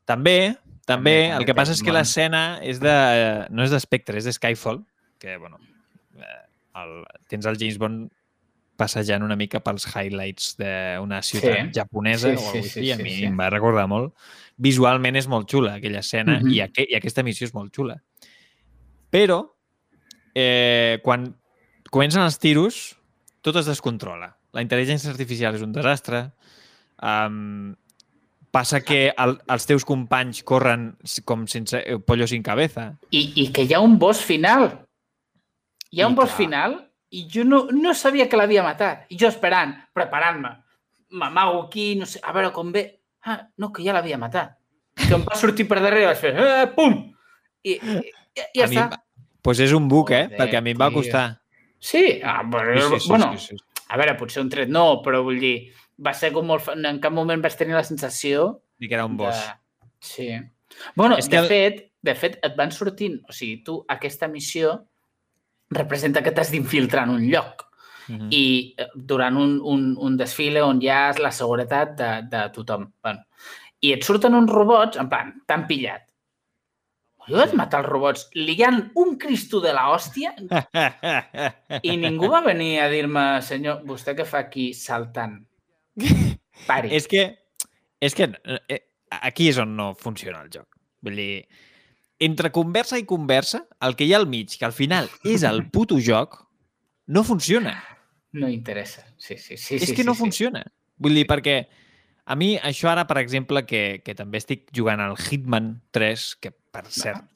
També, 0.05 0.37
també. 0.85 0.85
també 0.91 1.15
el 1.39 1.47
que 1.49 1.57
passa 1.57 1.73
és 1.73 1.81
que 1.81 1.95
l'escena 1.95 2.43
és 2.61 2.83
de, 2.83 2.95
no 3.49 3.65
és 3.65 3.73
de 3.73 3.81
Spectre, 3.81 4.21
és 4.21 4.29
de 4.29 4.35
Skyfall, 4.35 4.83
que, 5.17 5.39
bueno, 5.41 5.57
eh, 6.21 6.43
el, 6.83 6.99
tens 7.33 7.49
el 7.49 7.57
James 7.57 7.81
Bond 7.81 8.11
passejant 8.77 9.23
una 9.23 9.37
mica 9.39 9.61
pels 9.63 9.87
highlights 9.87 10.55
d'una 10.59 11.21
ciutat 11.23 11.69
sí. 11.69 11.79
japonesa 11.79 12.29
sí, 12.29 12.35
o 12.35 12.39
alguna 12.39 12.63
sí, 12.63 12.69
sí, 12.69 12.91
a 12.91 12.97
mi 12.99 13.09
sí, 13.09 13.15
sí. 13.21 13.29
em 13.29 13.39
va 13.39 13.49
recordar 13.53 13.87
molt. 13.91 14.13
Visualment 14.61 15.15
és 15.19 15.27
molt 15.31 15.49
xula 15.51 15.77
aquella 15.79 16.03
escena 16.03 16.37
uh 16.37 16.43
-huh. 16.43 16.53
i, 16.53 16.61
aqu 16.61 16.85
i 16.89 16.95
aquesta 16.95 17.23
missió 17.23 17.45
és 17.45 17.53
molt 17.53 17.73
xula. 17.75 17.97
Però 19.11 19.39
eh, 20.33 20.99
quan 21.03 21.33
comencen 21.89 22.21
els 22.21 22.37
tiros, 22.39 22.97
tot 23.41 23.55
es 23.55 23.65
descontrola. 23.65 24.35
La 24.53 24.61
intel·ligència 24.61 25.09
artificial 25.09 25.55
és 25.55 25.61
un 25.61 25.71
desastre. 25.71 26.31
Um, 27.01 27.75
passa 28.55 28.79
que 28.81 29.13
el, 29.17 29.35
els 29.51 29.65
teus 29.67 29.83
companys 29.83 30.43
corren 30.47 30.93
com 31.27 31.45
sense 31.47 31.77
eh, 31.77 31.99
pollo 31.99 32.27
sin 32.27 32.43
cabeza. 32.43 32.93
I, 33.11 33.33
i 33.35 33.51
que 33.51 33.63
hi 33.63 33.73
ha 33.75 33.81
un 33.83 33.97
boss 33.99 34.23
final. 34.23 34.69
Hi 35.91 36.01
ha 36.01 36.05
I 36.05 36.09
un 36.09 36.15
boss 36.15 36.31
clar. 36.31 36.37
final 36.37 36.77
i 37.15 37.25
jo 37.31 37.45
no, 37.47 37.65
no 37.71 37.93
sabia 37.95 38.27
que 38.27 38.37
l'havia 38.39 38.63
matat. 38.65 39.05
I 39.13 39.17
jo 39.19 39.29
esperant, 39.31 39.71
preparant-me. 39.95 40.51
M'amago 41.15 41.61
aquí, 41.63 41.93
no 41.95 42.07
sé, 42.09 42.19
a 42.19 42.33
veure 42.35 42.51
com 42.55 42.73
ve. 42.75 42.85
Ah, 43.25 43.39
no, 43.61 43.71
que 43.73 43.85
ja 43.85 43.95
l'havia 43.95 44.19
matat. 44.19 44.57
Que 44.99 45.13
em 45.15 45.23
va 45.23 45.37
sortir 45.39 45.67
per 45.69 45.79
darrere 45.79 46.05
i 46.05 46.09
vaig 46.09 46.19
fer, 46.19 46.33
eh, 46.35 46.67
pum! 46.75 46.97
I, 47.65 47.75
i, 47.75 47.95
i 48.35 48.43
ja 48.59 48.65
a 48.65 48.69
està. 48.69 48.85
Doncs 48.91 49.01
pues 49.45 49.61
és 49.61 49.73
un 49.77 49.87
buc, 49.87 50.11
eh? 50.11 50.25
Joder, 50.25 50.39
Perquè 50.41 50.59
a 50.59 50.63
mi 50.65 50.73
em 50.73 50.81
va 50.81 50.91
costar. 50.93 51.25
Sí, 51.79 52.19
ah, 52.23 52.41
bueno, 52.43 52.75
sí, 52.81 52.99
sí, 52.99 53.09
bueno 53.09 53.31
sí, 53.35 53.51
sí, 53.51 53.57
sí. 53.57 53.83
a 53.93 53.99
veure, 54.01 54.15
potser 54.17 54.41
un 54.41 54.49
tret 54.49 54.71
no, 54.73 54.85
però 55.05 55.19
vull 55.23 55.37
dir, 55.39 55.55
va 56.01 56.15
ser 56.17 56.31
com 56.33 56.47
molt... 56.49 56.67
En 56.75 56.99
cap 57.03 57.13
moment 57.13 57.43
vas 57.43 57.55
tenir 57.59 57.77
la 57.77 57.85
sensació... 57.85 58.47
I 58.81 58.89
que 58.89 58.97
era 58.97 59.05
un 59.05 59.15
boss. 59.19 59.37
De... 59.37 59.87
Sí. 60.03 60.27
Bueno, 60.97 61.19
és 61.21 61.29
de, 61.29 61.37
que... 61.37 61.47
fet, 61.51 61.83
de 62.03 62.15
fet, 62.17 62.39
et 62.43 62.57
van 62.57 62.73
sortint... 62.75 63.19
O 63.29 63.35
sigui, 63.35 63.61
tu, 63.67 63.77
aquesta 63.93 64.27
missió 64.31 64.79
representa 65.69 66.23
que 66.23 66.31
t'has 66.31 66.51
d'infiltrar 66.51 67.07
en 67.07 67.15
un 67.15 67.29
lloc. 67.29 67.65
Uh 68.07 68.15
-huh. 68.15 68.27
I 68.31 68.75
eh, 68.77 68.87
durant 68.95 69.37
un, 69.37 69.59
un, 69.63 69.95
un 69.97 70.17
desfile 70.17 70.61
on 70.61 70.81
hi 70.81 70.89
ha 70.89 71.13
la 71.17 71.31
seguretat 71.31 71.97
de, 71.97 72.27
de 72.29 72.49
tothom. 72.53 72.91
Bueno, 73.01 73.25
I 73.81 73.93
et 73.93 74.03
surten 74.03 74.33
uns 74.33 74.51
robots, 74.51 74.97
en 74.97 75.09
plan, 75.09 75.33
t'han 75.45 75.67
pillat 75.67 76.05
jo 77.25 77.39
vaig 77.39 77.53
matar 77.57 77.81
els 77.81 77.89
robots 77.89 78.25
liant 78.37 78.81
un 79.01 79.15
cristo 79.21 79.61
de 79.63 79.73
la 79.73 79.87
hòstia 79.93 80.33
i 81.81 81.95
ningú 81.97 82.29
va 82.31 82.43
venir 82.45 82.79
a 82.83 82.89
dir-me, 82.91 83.25
senyor, 83.45 83.81
vostè 83.87 84.15
què 84.17 84.27
fa 84.29 84.43
aquí 84.45 84.71
saltant? 84.77 85.39
Pari. 86.67 86.91
és 86.97 87.07
que, 87.09 87.25
és 88.01 88.17
que 88.17 88.29
eh, 88.69 88.81
aquí 89.21 89.49
és 89.49 89.61
on 89.61 89.73
no 89.77 89.93
funciona 89.97 90.43
el 90.45 90.51
joc. 90.53 90.67
Vull 91.05 91.17
dir, 91.17 91.45
entre 92.19 92.51
conversa 92.51 92.99
i 92.99 93.05
conversa, 93.05 93.65
el 93.81 93.95
que 93.95 94.05
hi 94.05 94.13
ha 94.13 94.19
al 94.21 94.27
mig, 94.27 94.57
que 94.57 94.65
al 94.65 94.73
final 94.73 95.09
és 95.23 95.43
el 95.43 95.65
puto 95.71 95.97
joc, 95.99 96.39
no 97.07 97.23
funciona. 97.23 97.75
No 98.35 98.49
interessa. 98.49 99.05
Sí, 99.17 99.37
sí, 99.37 99.57
sí. 99.57 99.75
És 99.75 99.89
sí, 99.89 99.95
que 99.95 100.03
sí, 100.03 100.07
no 100.07 100.15
sí. 100.15 100.23
funciona. 100.23 100.63
Vull 100.97 101.15
dir, 101.15 101.25
perquè 101.27 101.65
a 102.25 102.35
mi, 102.35 102.55
això 102.57 102.89
ara, 102.91 103.05
per 103.07 103.19
exemple, 103.21 103.65
que, 103.67 104.01
que 104.05 104.15
també 104.17 104.39
estic 104.41 104.65
jugant 104.75 105.03
al 105.03 105.15
Hitman 105.19 105.75
3, 105.95 106.25
que, 106.41 106.51
per 106.51 106.85
cert, 106.89 107.27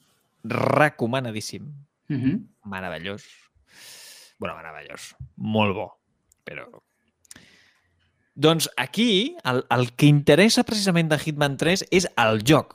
recomanadíssim. 0.43 1.69
Uh 2.09 2.15
-huh. 2.15 2.39
Meravellós. 2.65 3.23
bueno, 4.39 4.55
meravellós. 4.55 5.15
Molt 5.35 5.75
bo. 5.75 5.99
Però... 6.43 6.81
Doncs 8.35 8.69
aquí, 8.77 9.35
el, 9.43 9.65
el 9.69 9.91
que 9.95 10.05
interessa 10.05 10.63
precisament 10.63 11.09
de 11.11 11.19
Hitman 11.19 11.57
3 11.57 11.85
és 11.91 12.07
el 12.15 12.41
joc. 12.47 12.73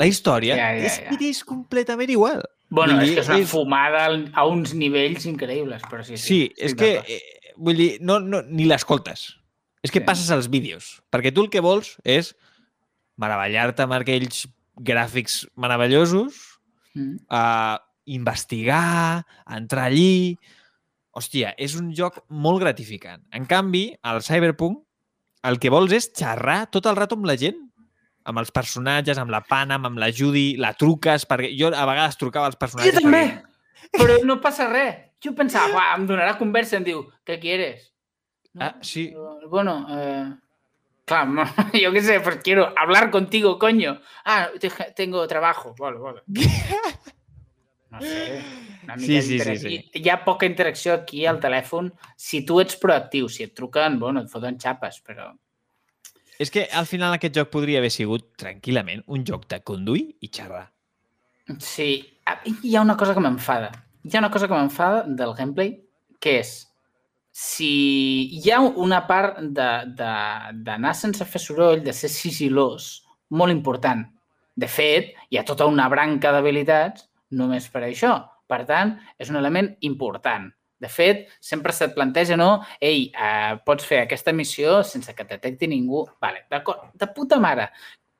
La 0.00 0.08
història 0.08 0.56
ja, 0.56 0.70
ja, 0.78 0.86
ja. 0.88 1.12
és, 1.12 1.26
és 1.30 1.42
completament 1.44 2.10
igual. 2.12 2.40
Bueno, 2.70 2.96
vull 2.96 3.04
és 3.04 3.10
dir, 3.10 3.16
que 3.18 3.24
és 3.24 3.32
una 3.32 3.42
és... 3.42 3.50
fumada 3.50 4.04
a 4.32 4.46
uns 4.48 4.72
nivells 4.78 5.26
increïbles, 5.28 5.84
però 5.90 6.06
sí. 6.06 6.16
Sí, 6.16 6.22
sí 6.24 6.40
és 6.56 6.76
que, 6.78 6.92
eh, 7.02 7.52
vull 7.58 7.76
dir, 7.76 7.90
no, 8.06 8.20
no, 8.22 8.44
ni 8.46 8.68
l'escoltes. 8.70 9.26
És 9.84 9.92
que 9.92 10.00
sí. 10.00 10.06
passes 10.06 10.30
els 10.32 10.48
vídeos, 10.52 10.98
perquè 11.12 11.32
tu 11.34 11.44
el 11.44 11.50
que 11.52 11.62
vols 11.64 11.96
és 12.04 12.34
meravellar-te 13.20 13.84
amb 13.84 13.98
aquells 13.98 14.46
gràfics 14.80 15.42
meravellosos, 15.60 16.38
mm. 16.94 17.26
uh, 17.28 17.76
investigar, 18.10 19.26
entrar 19.46 19.90
allí... 19.90 20.38
Hòstia, 21.10 21.48
és 21.58 21.72
un 21.74 21.88
joc 21.90 22.20
molt 22.30 22.60
gratificant. 22.62 23.24
En 23.34 23.42
canvi, 23.50 23.88
al 24.06 24.20
Cyberpunk, 24.22 24.76
el 25.42 25.58
que 25.58 25.72
vols 25.74 25.90
és 25.96 26.06
xerrar 26.14 26.68
tot 26.70 26.86
el 26.86 26.94
rato 26.94 27.18
amb 27.18 27.26
la 27.26 27.34
gent, 27.40 27.58
amb 28.30 28.42
els 28.42 28.52
personatges, 28.54 29.18
amb 29.20 29.32
la 29.34 29.42
Panam, 29.46 29.86
amb 29.90 30.00
la 30.00 30.10
Judy, 30.14 30.54
la 30.62 30.72
truques, 30.78 31.26
perquè 31.28 31.52
jo 31.58 31.70
a 31.74 31.86
vegades 31.88 32.18
trucava 32.20 32.50
als 32.50 32.58
personatges. 32.60 32.96
Jo 32.96 33.04
també, 33.04 33.24
perquè... 33.28 34.00
però 34.00 34.18
no 34.26 34.40
passa 34.42 34.70
res. 34.70 35.06
Jo 35.20 35.34
pensava, 35.36 35.90
em 35.98 36.06
donarà 36.08 36.38
conversa, 36.40 36.78
em 36.78 36.86
diu, 36.86 37.02
què 37.28 37.36
quieres? 37.42 37.90
Ah, 38.58 38.74
sí. 38.80 39.12
Bueno, 39.50 39.86
eh, 39.90 40.32
claro, 41.04 41.44
yo 41.74 41.92
qué 41.94 42.02
sé, 42.02 42.20
pues 42.20 42.38
quiero 42.42 42.72
hablar 42.76 43.10
contigo, 43.10 43.58
coño. 43.58 44.00
Ah, 44.24 44.48
tengo 44.96 45.26
trabajo. 45.28 45.74
Vale, 45.78 45.98
vale. 45.98 46.22
No 47.90 48.00
sé, 48.00 48.40
una 48.84 48.96
mica 48.96 49.20
sí, 49.20 49.22
sí, 49.22 49.38
sí, 49.40 49.56
sí. 49.56 49.90
Hi 49.94 50.08
ha 50.10 50.24
poca 50.24 50.46
interacció 50.46 50.94
aquí 50.94 51.24
al 51.26 51.40
telèfon 51.42 51.90
si 52.16 52.44
tu 52.46 52.60
ets 52.62 52.78
proactiu. 52.78 53.28
Si 53.28 53.42
et 53.42 53.54
truquen, 53.54 53.98
bueno, 53.98 54.22
et 54.22 54.30
foten 54.30 54.58
xapes, 54.62 55.00
però... 55.02 55.32
És 56.40 56.48
que 56.48 56.64
al 56.72 56.86
final 56.88 57.12
aquest 57.12 57.36
joc 57.36 57.50
podria 57.52 57.82
haver 57.82 57.90
sigut 57.92 58.30
tranquil·lament 58.40 59.02
un 59.12 59.26
joc 59.28 59.44
de 59.52 59.58
conduir 59.60 60.06
i 60.24 60.30
xerrar. 60.32 60.64
Sí, 61.60 61.90
ah, 62.24 62.38
hi 62.46 62.74
ha 62.76 62.84
una 62.86 62.96
cosa 62.96 63.12
que 63.12 63.20
m'enfada. 63.20 63.68
Hi 64.06 64.14
ha 64.14 64.22
una 64.22 64.30
cosa 64.32 64.48
que 64.48 64.56
m'enfada 64.56 65.02
del 65.04 65.34
gameplay, 65.36 65.74
que 66.20 66.38
és 66.40 66.54
si 67.30 67.68
hi 68.40 68.50
ha 68.50 68.60
una 68.60 69.02
part 69.06 69.42
d'anar 69.52 70.94
sense 70.96 71.26
fer 71.28 71.42
soroll, 71.42 71.84
de 71.84 71.92
ser 71.92 72.08
sigilós, 72.12 72.88
molt 73.36 73.52
important. 73.52 74.06
De 74.56 74.68
fet, 74.68 75.12
hi 75.28 75.38
ha 75.38 75.44
tota 75.46 75.68
una 75.68 75.88
branca 75.92 76.32
d'habilitats 76.32 77.04
només 77.36 77.68
per 77.68 77.84
això. 77.86 78.16
Per 78.50 78.64
tant, 78.66 78.96
és 79.20 79.28
un 79.30 79.38
element 79.38 79.68
important. 79.86 80.48
De 80.80 80.88
fet, 80.88 81.26
sempre 81.44 81.74
se't 81.76 81.92
planteja, 81.92 82.38
no? 82.40 82.62
Ei, 82.80 83.10
eh, 83.12 83.56
pots 83.66 83.84
fer 83.84 83.98
aquesta 84.02 84.32
missió 84.32 84.78
sense 84.82 85.12
que 85.14 85.26
et 85.26 85.34
detecti 85.34 85.68
ningú. 85.68 86.06
Vale, 86.24 86.46
d'acord, 86.50 86.88
de 86.96 87.08
puta 87.14 87.36
mare. 87.40 87.68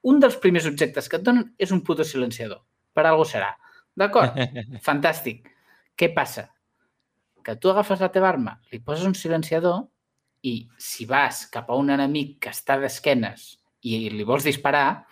Un 0.04 0.20
dels 0.20 0.36
primers 0.40 0.66
objectes 0.68 1.08
que 1.08 1.16
et 1.16 1.24
donen 1.24 1.54
és 1.58 1.72
un 1.72 1.80
puto 1.84 2.04
silenciador. 2.04 2.60
Per 2.92 3.06
algú 3.06 3.24
serà. 3.24 3.54
D'acord? 3.96 4.36
Fantàstic. 4.86 5.48
Què 5.96 6.10
passa? 6.12 6.50
Que 7.44 7.56
tu 7.56 7.72
agafes 7.72 8.04
la 8.04 8.10
teva 8.12 8.28
arma, 8.28 8.58
li 8.72 8.82
poses 8.84 9.08
un 9.08 9.16
silenciador 9.16 9.86
i 10.44 10.68
si 10.80 11.06
vas 11.08 11.46
cap 11.52 11.70
a 11.70 11.76
un 11.76 11.88
enemic 11.92 12.36
que 12.44 12.52
està 12.52 12.76
d'esquenes 12.80 13.54
i 13.88 14.08
li 14.12 14.24
vols 14.28 14.44
disparar, 14.44 15.06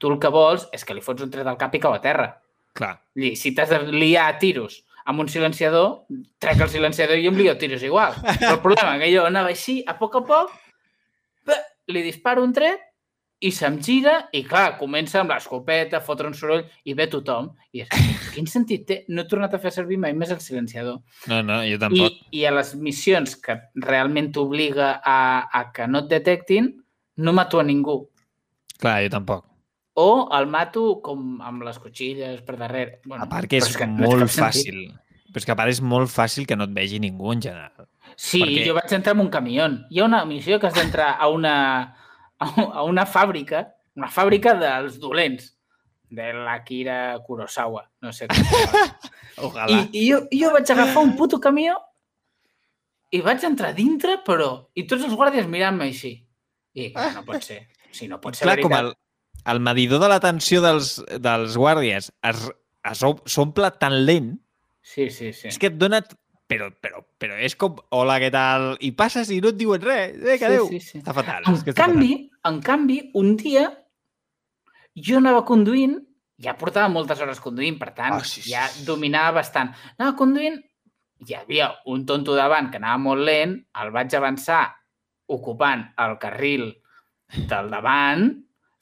tu 0.00 0.08
el 0.12 0.18
que 0.20 0.32
vols 0.32 0.66
és 0.72 0.84
que 0.84 0.96
li 0.96 1.04
fots 1.04 1.24
un 1.24 1.32
tret 1.32 1.46
al 1.48 1.60
cap 1.60 1.76
i 1.76 1.80
cau 1.80 1.92
a 1.96 2.00
terra. 2.04 2.30
Clar. 2.74 2.96
I 3.16 3.34
si 3.38 3.52
t'has 3.54 3.70
de 3.70 3.80
liar 3.92 4.26
a 4.30 4.38
tiros 4.40 4.80
amb 5.04 5.20
un 5.20 5.28
silenciador, 5.28 6.04
trec 6.40 6.64
el 6.64 6.72
silenciador 6.72 7.20
i 7.20 7.28
em 7.28 7.36
lio 7.36 7.56
tiros 7.60 7.82
igual. 7.84 8.16
Però 8.40 8.56
el 8.56 8.64
problema 8.64 8.96
que 9.00 9.12
jo 9.12 9.26
anava 9.28 9.52
així, 9.52 9.82
a 9.86 9.96
poc 9.98 10.18
a 10.20 10.24
poc, 10.28 10.52
li 11.92 12.02
disparo 12.04 12.44
un 12.44 12.54
tret 12.56 12.80
i 13.44 13.50
se'm 13.52 13.76
gira 13.84 14.14
i, 14.32 14.40
clar, 14.48 14.78
comença 14.78 15.20
amb 15.20 15.34
l'escopeta, 15.34 16.00
fotre 16.04 16.30
un 16.30 16.36
soroll 16.36 16.64
i 16.88 16.94
ve 16.96 17.06
tothom. 17.12 17.50
I 17.76 17.84
és, 17.84 18.12
quin 18.32 18.48
sentit 18.48 18.86
té? 18.88 18.98
No 19.12 19.24
he 19.24 19.28
tornat 19.28 19.56
a 19.56 19.60
fer 19.60 19.74
servir 19.74 19.98
mai 20.00 20.14
més 20.16 20.32
el 20.32 20.40
silenciador. 20.40 21.02
No, 21.28 21.42
no, 21.44 21.60
jo 21.68 21.80
tampoc. 21.82 22.20
I, 22.30 22.40
i 22.40 22.46
a 22.48 22.54
les 22.56 22.72
missions 22.80 23.36
que 23.44 23.58
realment 23.84 24.32
t'obliga 24.32 24.94
a, 25.04 25.18
a 25.52 25.66
que 25.76 25.88
no 25.90 26.06
et 26.06 26.12
detectin, 26.14 26.72
no 27.20 27.36
mato 27.36 27.60
a 27.60 27.66
ningú. 27.66 28.00
Clar, 28.80 29.02
jo 29.04 29.12
tampoc. 29.18 29.44
O 29.94 30.28
el 30.34 30.48
mato 30.50 31.00
com 31.04 31.38
amb 31.44 31.62
les 31.66 31.78
cotxilles 31.78 32.42
per 32.46 32.56
darrere. 32.58 33.00
Bueno, 33.04 33.22
a 33.24 33.30
part 33.30 33.50
que 33.50 33.60
és, 33.60 33.68
és 33.70 33.78
que 33.78 33.86
molt 33.86 34.26
fàcil. 34.34 34.88
Però 35.30 35.42
és 35.42 35.46
que 35.46 35.54
a 35.54 35.58
part 35.58 35.70
és 35.70 35.80
molt 35.82 36.10
fàcil 36.10 36.48
que 36.50 36.58
no 36.58 36.66
et 36.66 36.74
vegi 36.74 36.98
ningú 37.02 37.32
en 37.34 37.42
general. 37.42 37.86
Sí, 38.14 38.42
perquè... 38.42 38.64
jo 38.66 38.74
vaig 38.76 38.92
entrar 38.98 39.14
en 39.14 39.22
un 39.24 39.30
camió. 39.30 39.68
Hi 39.90 40.02
ha 40.02 40.08
una 40.08 40.24
missió 40.26 40.58
que 40.58 40.70
has 40.70 40.78
d'entrar 40.78 41.14
a 41.14 41.30
una 41.30 41.54
a 42.42 42.82
una 42.82 43.06
fàbrica, 43.06 43.62
una 43.96 44.10
fàbrica 44.10 44.54
dels 44.58 44.98
dolents, 45.00 45.54
de 46.14 46.32
l'Akira 46.32 47.18
Kurosawa, 47.26 47.84
no 48.02 48.12
sé 48.12 48.28
com. 48.28 48.38
Ojalà. 49.48 49.66
I, 49.70 49.88
i, 49.98 50.04
jo, 50.10 50.20
jo 50.30 50.50
vaig 50.54 50.70
agafar 50.70 51.02
un 51.02 51.14
puto 51.18 51.40
camió 51.42 51.74
i 53.14 53.20
vaig 53.24 53.42
entrar 53.46 53.72
dintre, 53.74 54.18
però... 54.26 54.50
I 54.78 54.86
tots 54.90 55.06
els 55.06 55.14
guàrdies 55.18 55.48
mirant-me 55.50 55.88
així. 55.90 56.14
I 56.78 56.90
no 56.94 57.24
pot 57.26 57.46
ser. 57.46 57.64
Si 57.94 58.08
no 58.10 58.20
pot 58.22 58.34
ser 58.34 58.46
Clar, 58.46 58.56
veritat. 58.58 58.70
com 58.70 58.78
el, 58.78 58.92
el 59.50 59.60
medidor 59.60 60.00
de 60.00 60.08
l'atenció 60.08 60.62
dels, 60.64 60.96
dels 61.20 61.58
guàrdies 61.60 62.10
es, 62.24 62.46
es 62.90 63.04
s'omple 63.30 63.70
tan 63.80 64.04
lent 64.06 64.34
Sí, 64.84 65.08
sí, 65.08 65.32
sí. 65.32 65.48
És 65.48 65.56
que 65.56 65.70
et 65.72 65.76
dona 65.80 66.02
però, 66.50 66.68
però, 66.84 67.00
però 67.18 67.38
és 67.40 67.54
com, 67.56 67.78
hola, 67.96 68.18
què 68.20 68.28
tal? 68.34 68.74
I 68.84 68.90
passes 68.96 69.30
i 69.32 69.40
no 69.42 69.54
et 69.54 69.58
diuen 69.58 69.82
res. 69.82 70.18
Eh, 70.20 70.36
que 70.38 70.48
adéu. 70.50 70.68
Sí, 70.68 70.80
sí, 70.80 70.92
sí. 70.92 71.00
Està 71.00 71.14
fatal. 71.16 71.46
En, 71.48 71.56
és 71.56 71.64
que 71.64 71.74
canvi, 71.78 72.10
fatal. 72.12 72.52
en 72.52 72.60
canvi, 72.66 72.98
un 73.20 73.32
dia 73.40 73.64
jo 75.08 75.18
anava 75.18 75.40
conduint, 75.48 75.96
ja 76.44 76.54
portava 76.60 76.92
moltes 76.92 77.22
hores 77.24 77.40
conduint, 77.42 77.80
per 77.80 77.94
tant, 77.96 78.18
oh, 78.18 78.28
sí, 78.28 78.42
sí. 78.44 78.52
ja 78.52 78.66
dominava 78.86 79.38
bastant. 79.40 79.72
Anava 79.96 80.14
conduint, 80.20 80.60
hi 81.24 81.36
havia 81.38 81.72
un 81.90 82.04
tonto 82.06 82.36
davant 82.36 82.68
que 82.70 82.78
anava 82.82 83.00
molt 83.08 83.24
lent, 83.24 83.56
el 83.80 83.94
vaig 83.94 84.14
avançar 84.14 84.66
ocupant 85.32 85.88
el 86.04 86.18
carril 86.20 86.68
del 87.48 87.72
davant, 87.72 88.28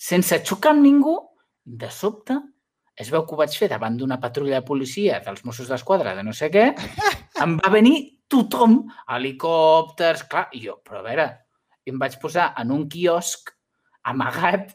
sense 0.02 0.40
xocar 0.46 0.74
amb 0.74 0.84
ningú, 0.86 1.14
de 1.62 1.90
sobte 1.94 2.40
es 2.98 3.08
veu 3.12 3.24
que 3.24 3.34
ho 3.34 3.38
vaig 3.40 3.54
fer 3.56 3.68
davant 3.70 3.94
d'una 3.96 4.18
patrulla 4.20 4.58
de 4.58 4.66
policia 4.66 5.20
dels 5.24 5.44
Mossos 5.46 5.70
d'Esquadra 5.70 6.16
de 6.18 6.24
no 6.26 6.34
sé 6.36 6.50
què, 6.52 6.66
em 7.44 7.56
va 7.60 7.70
venir 7.72 7.96
tothom, 8.32 8.82
helicòpters, 9.14 10.26
clar, 10.28 10.46
i 10.56 10.62
jo, 10.66 10.78
però 10.84 11.00
a 11.00 11.06
veure, 11.06 11.26
em 11.88 11.98
vaig 12.00 12.18
posar 12.22 12.52
en 12.60 12.72
un 12.74 12.86
quiosc 12.90 13.52
amagat 14.08 14.72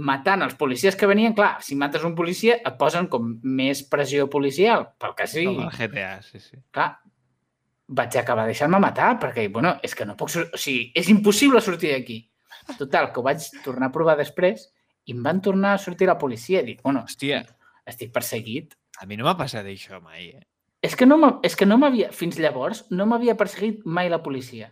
matant 0.00 0.44
els 0.46 0.56
policies 0.58 0.96
que 0.96 1.08
venien. 1.10 1.34
Clar, 1.36 1.58
si 1.64 1.76
mates 1.78 2.04
un 2.06 2.14
policia 2.18 2.58
et 2.58 2.76
posen 2.80 3.08
com 3.12 3.34
més 3.42 3.82
pressió 3.90 4.28
policial, 4.32 4.86
pel 5.00 5.14
que 5.18 5.28
sigui. 5.30 5.56
Com 5.58 5.68
el 5.68 5.76
GTA, 5.76 6.12
sí, 6.24 6.40
sí. 6.42 6.60
Clar, 6.74 6.90
vaig 8.00 8.16
acabar 8.20 8.46
deixant-me 8.48 8.80
matar 8.82 9.12
perquè, 9.22 9.48
bueno, 9.52 9.76
és 9.84 9.94
que 9.96 10.06
no 10.06 10.16
puc... 10.18 10.32
O 10.42 10.60
sigui, 10.60 10.90
és 10.96 11.10
impossible 11.12 11.62
sortir 11.64 11.94
d'aquí. 11.94 12.20
Total, 12.78 13.10
que 13.12 13.20
ho 13.20 13.24
vaig 13.26 13.46
tornar 13.64 13.90
a 13.90 13.94
provar 13.94 14.16
després 14.18 14.68
i 15.06 15.16
em 15.16 15.22
van 15.24 15.40
tornar 15.40 15.74
a 15.74 15.82
sortir 15.82 16.08
la 16.08 16.18
policia. 16.18 16.62
Dic, 16.62 16.82
bueno, 16.82 17.04
Hòstia. 17.08 17.44
estic 17.86 18.12
perseguit. 18.12 18.76
A 19.00 19.06
mi 19.06 19.16
no 19.16 19.24
m'ha 19.24 19.36
passat 19.36 19.66
això 19.66 20.00
mai, 20.00 20.28
eh? 20.28 20.46
És 20.82 20.96
que 20.96 21.06
no 21.06 21.40
és 21.44 21.56
que 21.56 21.66
no 21.66 21.76
m'havia, 21.76 22.10
fins 22.12 22.38
llavors, 22.38 22.86
no 22.90 23.06
m'havia 23.06 23.36
perseguit 23.36 23.84
mai 23.84 24.08
la 24.08 24.22
policia. 24.22 24.70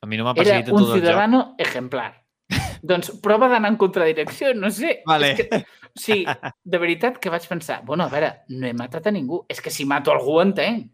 A 0.00 0.06
mi 0.06 0.16
no 0.16 0.24
m'ha 0.24 0.34
perseguit 0.34 0.68
Era 0.68 0.76
un 0.76 0.86
ciudadano 0.92 1.54
ejemplar. 1.58 2.12
doncs 2.84 3.10
prova 3.24 3.48
d'anar 3.48 3.72
en 3.72 3.78
contradirecció, 3.80 4.52
no 4.54 4.70
sé. 4.70 4.98
Vale. 5.08 5.32
És 5.32 5.40
que, 5.40 5.60
sí, 5.96 6.20
de 6.64 6.80
veritat 6.80 7.18
que 7.20 7.32
vaig 7.32 7.46
pensar, 7.48 7.80
bueno, 7.84 8.04
a 8.04 8.12
veure, 8.12 8.30
no 8.52 8.68
he 8.68 8.74
matat 8.76 9.08
a 9.08 9.14
ningú. 9.14 9.42
És 9.48 9.60
que 9.64 9.72
si 9.72 9.86
mato 9.88 10.12
algú 10.12 10.40
entenc. 10.42 10.90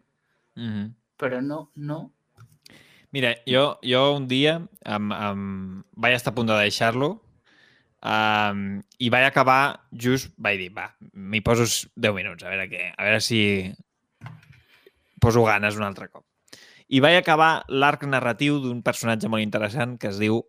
Mm 0.55 0.71
-hmm. 0.71 0.93
Però 1.17 1.41
no, 1.41 1.71
no. 1.75 2.13
Mira, 3.11 3.35
jo, 3.45 3.77
jo 3.83 4.01
un 4.15 4.27
dia 4.31 4.61
em, 4.87 5.11
em, 5.11 5.83
vaig 5.99 6.15
estar 6.15 6.31
a 6.31 6.35
punt 6.35 6.47
de 6.47 6.55
deixar-lo 6.55 7.09
um, 8.01 8.61
i 9.03 9.09
vaig 9.11 9.27
acabar 9.27 9.87
just, 9.91 10.31
vaig 10.39 10.61
dir, 10.61 10.69
va, 10.75 10.87
m'hi 11.13 11.41
poso 11.43 11.67
10 11.67 12.15
minuts, 12.15 12.45
a 12.45 12.53
veure 12.53 12.69
què, 12.71 12.85
a 12.95 13.09
veure 13.09 13.19
si, 13.23 13.41
poso 15.21 15.43
ganes 15.45 15.77
un 15.77 15.85
altre 15.85 16.09
cop. 16.09 16.25
I 16.91 16.99
vaig 16.99 17.19
acabar 17.19 17.61
l'arc 17.69 18.03
narratiu 18.09 18.59
d'un 18.59 18.81
personatge 18.83 19.29
molt 19.31 19.45
interessant 19.45 19.95
que 20.01 20.09
es 20.11 20.19
diu 20.19 20.41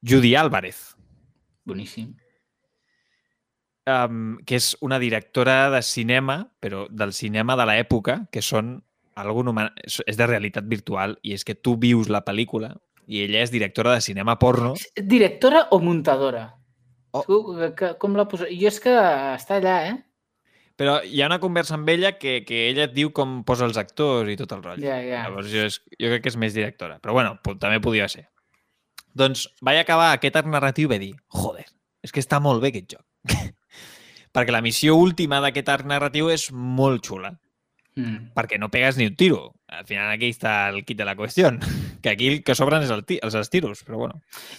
Judy 0.00 0.32
Álvarez. 0.38 0.94
Boníssim. 1.68 2.14
Um, 3.84 4.38
que 4.48 4.56
és 4.56 4.70
una 4.80 4.96
directora 5.00 5.68
de 5.74 5.82
cinema, 5.84 6.38
però 6.60 6.86
del 6.88 7.12
cinema 7.12 7.56
de 7.60 7.66
l'època, 7.68 8.22
que 8.32 8.40
són 8.40 8.78
algun 9.20 9.50
human... 9.50 9.70
és 9.84 10.18
de 10.18 10.26
realitat 10.26 10.66
virtual 10.70 11.18
i 11.22 11.34
és 11.36 11.44
que 11.44 11.54
tu 11.54 11.76
vius 11.80 12.10
la 12.12 12.24
pel·lícula 12.26 12.74
i 13.06 13.24
ella 13.26 13.42
és 13.44 13.52
directora 13.52 13.94
de 13.94 14.04
cinema 14.04 14.38
porno. 14.40 14.74
Directora 14.96 15.68
o 15.76 15.80
muntadora? 15.80 16.48
Oh. 17.14 17.22
Tu, 17.26 17.38
que, 17.78 17.94
com 18.00 18.16
la 18.18 18.26
posa... 18.30 18.48
Jo 18.50 18.70
és 18.70 18.80
que 18.82 18.94
està 19.36 19.60
allà, 19.60 19.76
eh? 19.90 19.96
Però 20.74 20.96
hi 21.06 21.20
ha 21.22 21.28
una 21.30 21.38
conversa 21.38 21.76
amb 21.76 21.88
ella 21.92 22.16
que, 22.18 22.40
que 22.46 22.64
ella 22.70 22.88
et 22.88 22.94
diu 22.96 23.12
com 23.14 23.42
posa 23.46 23.68
els 23.68 23.78
actors 23.78 24.32
i 24.32 24.38
tot 24.40 24.56
el 24.56 24.64
rotllo. 24.64 24.88
Ja, 24.88 24.98
ja. 25.04 25.22
Llavors 25.28 25.52
jo, 25.52 25.68
és, 25.70 25.78
jo 25.94 26.10
crec 26.10 26.24
que 26.24 26.32
és 26.32 26.38
més 26.40 26.56
directora. 26.56 26.98
Però 27.02 27.14
bueno, 27.14 27.36
també 27.62 27.78
podia 27.84 28.08
ser. 28.10 28.26
Doncs 29.14 29.46
vaig 29.62 29.78
acabar 29.84 30.10
aquest 30.10 30.40
arc 30.40 30.50
narratiu 30.50 30.88
i 30.88 30.90
vaig 30.90 31.04
dir, 31.04 31.12
joder, 31.30 31.68
és 32.02 32.10
que 32.10 32.24
està 32.24 32.40
molt 32.42 32.64
bé 32.64 32.72
aquest 32.72 32.96
joc. 32.96 33.04
perquè 34.34 34.50
la 34.50 34.64
missió 34.64 34.96
última 34.98 35.38
d'aquest 35.44 35.70
arc 35.70 35.86
narratiu 35.86 36.32
és 36.34 36.48
molt 36.50 37.06
xula. 37.06 37.30
Mm. 37.94 38.30
Perquè 38.34 38.58
no 38.58 38.70
pegues 38.74 38.98
ni 38.98 39.06
un 39.06 39.16
tiro. 39.16 39.54
Al 39.70 39.86
final 39.86 40.10
aquí 40.10 40.32
està 40.32 40.68
el 40.70 40.82
kit 40.86 40.98
de 40.98 41.06
la 41.08 41.16
qüestió. 41.18 41.52
Que 42.04 42.10
aquí 42.12 42.26
el 42.28 42.42
que 42.44 42.52
sobren 42.52 42.82
és 42.84 42.90
el 42.92 43.00
els, 43.16 43.34
els 43.34 43.48
tiros, 43.48 43.78
però 43.80 43.96
bueno. 43.96 44.18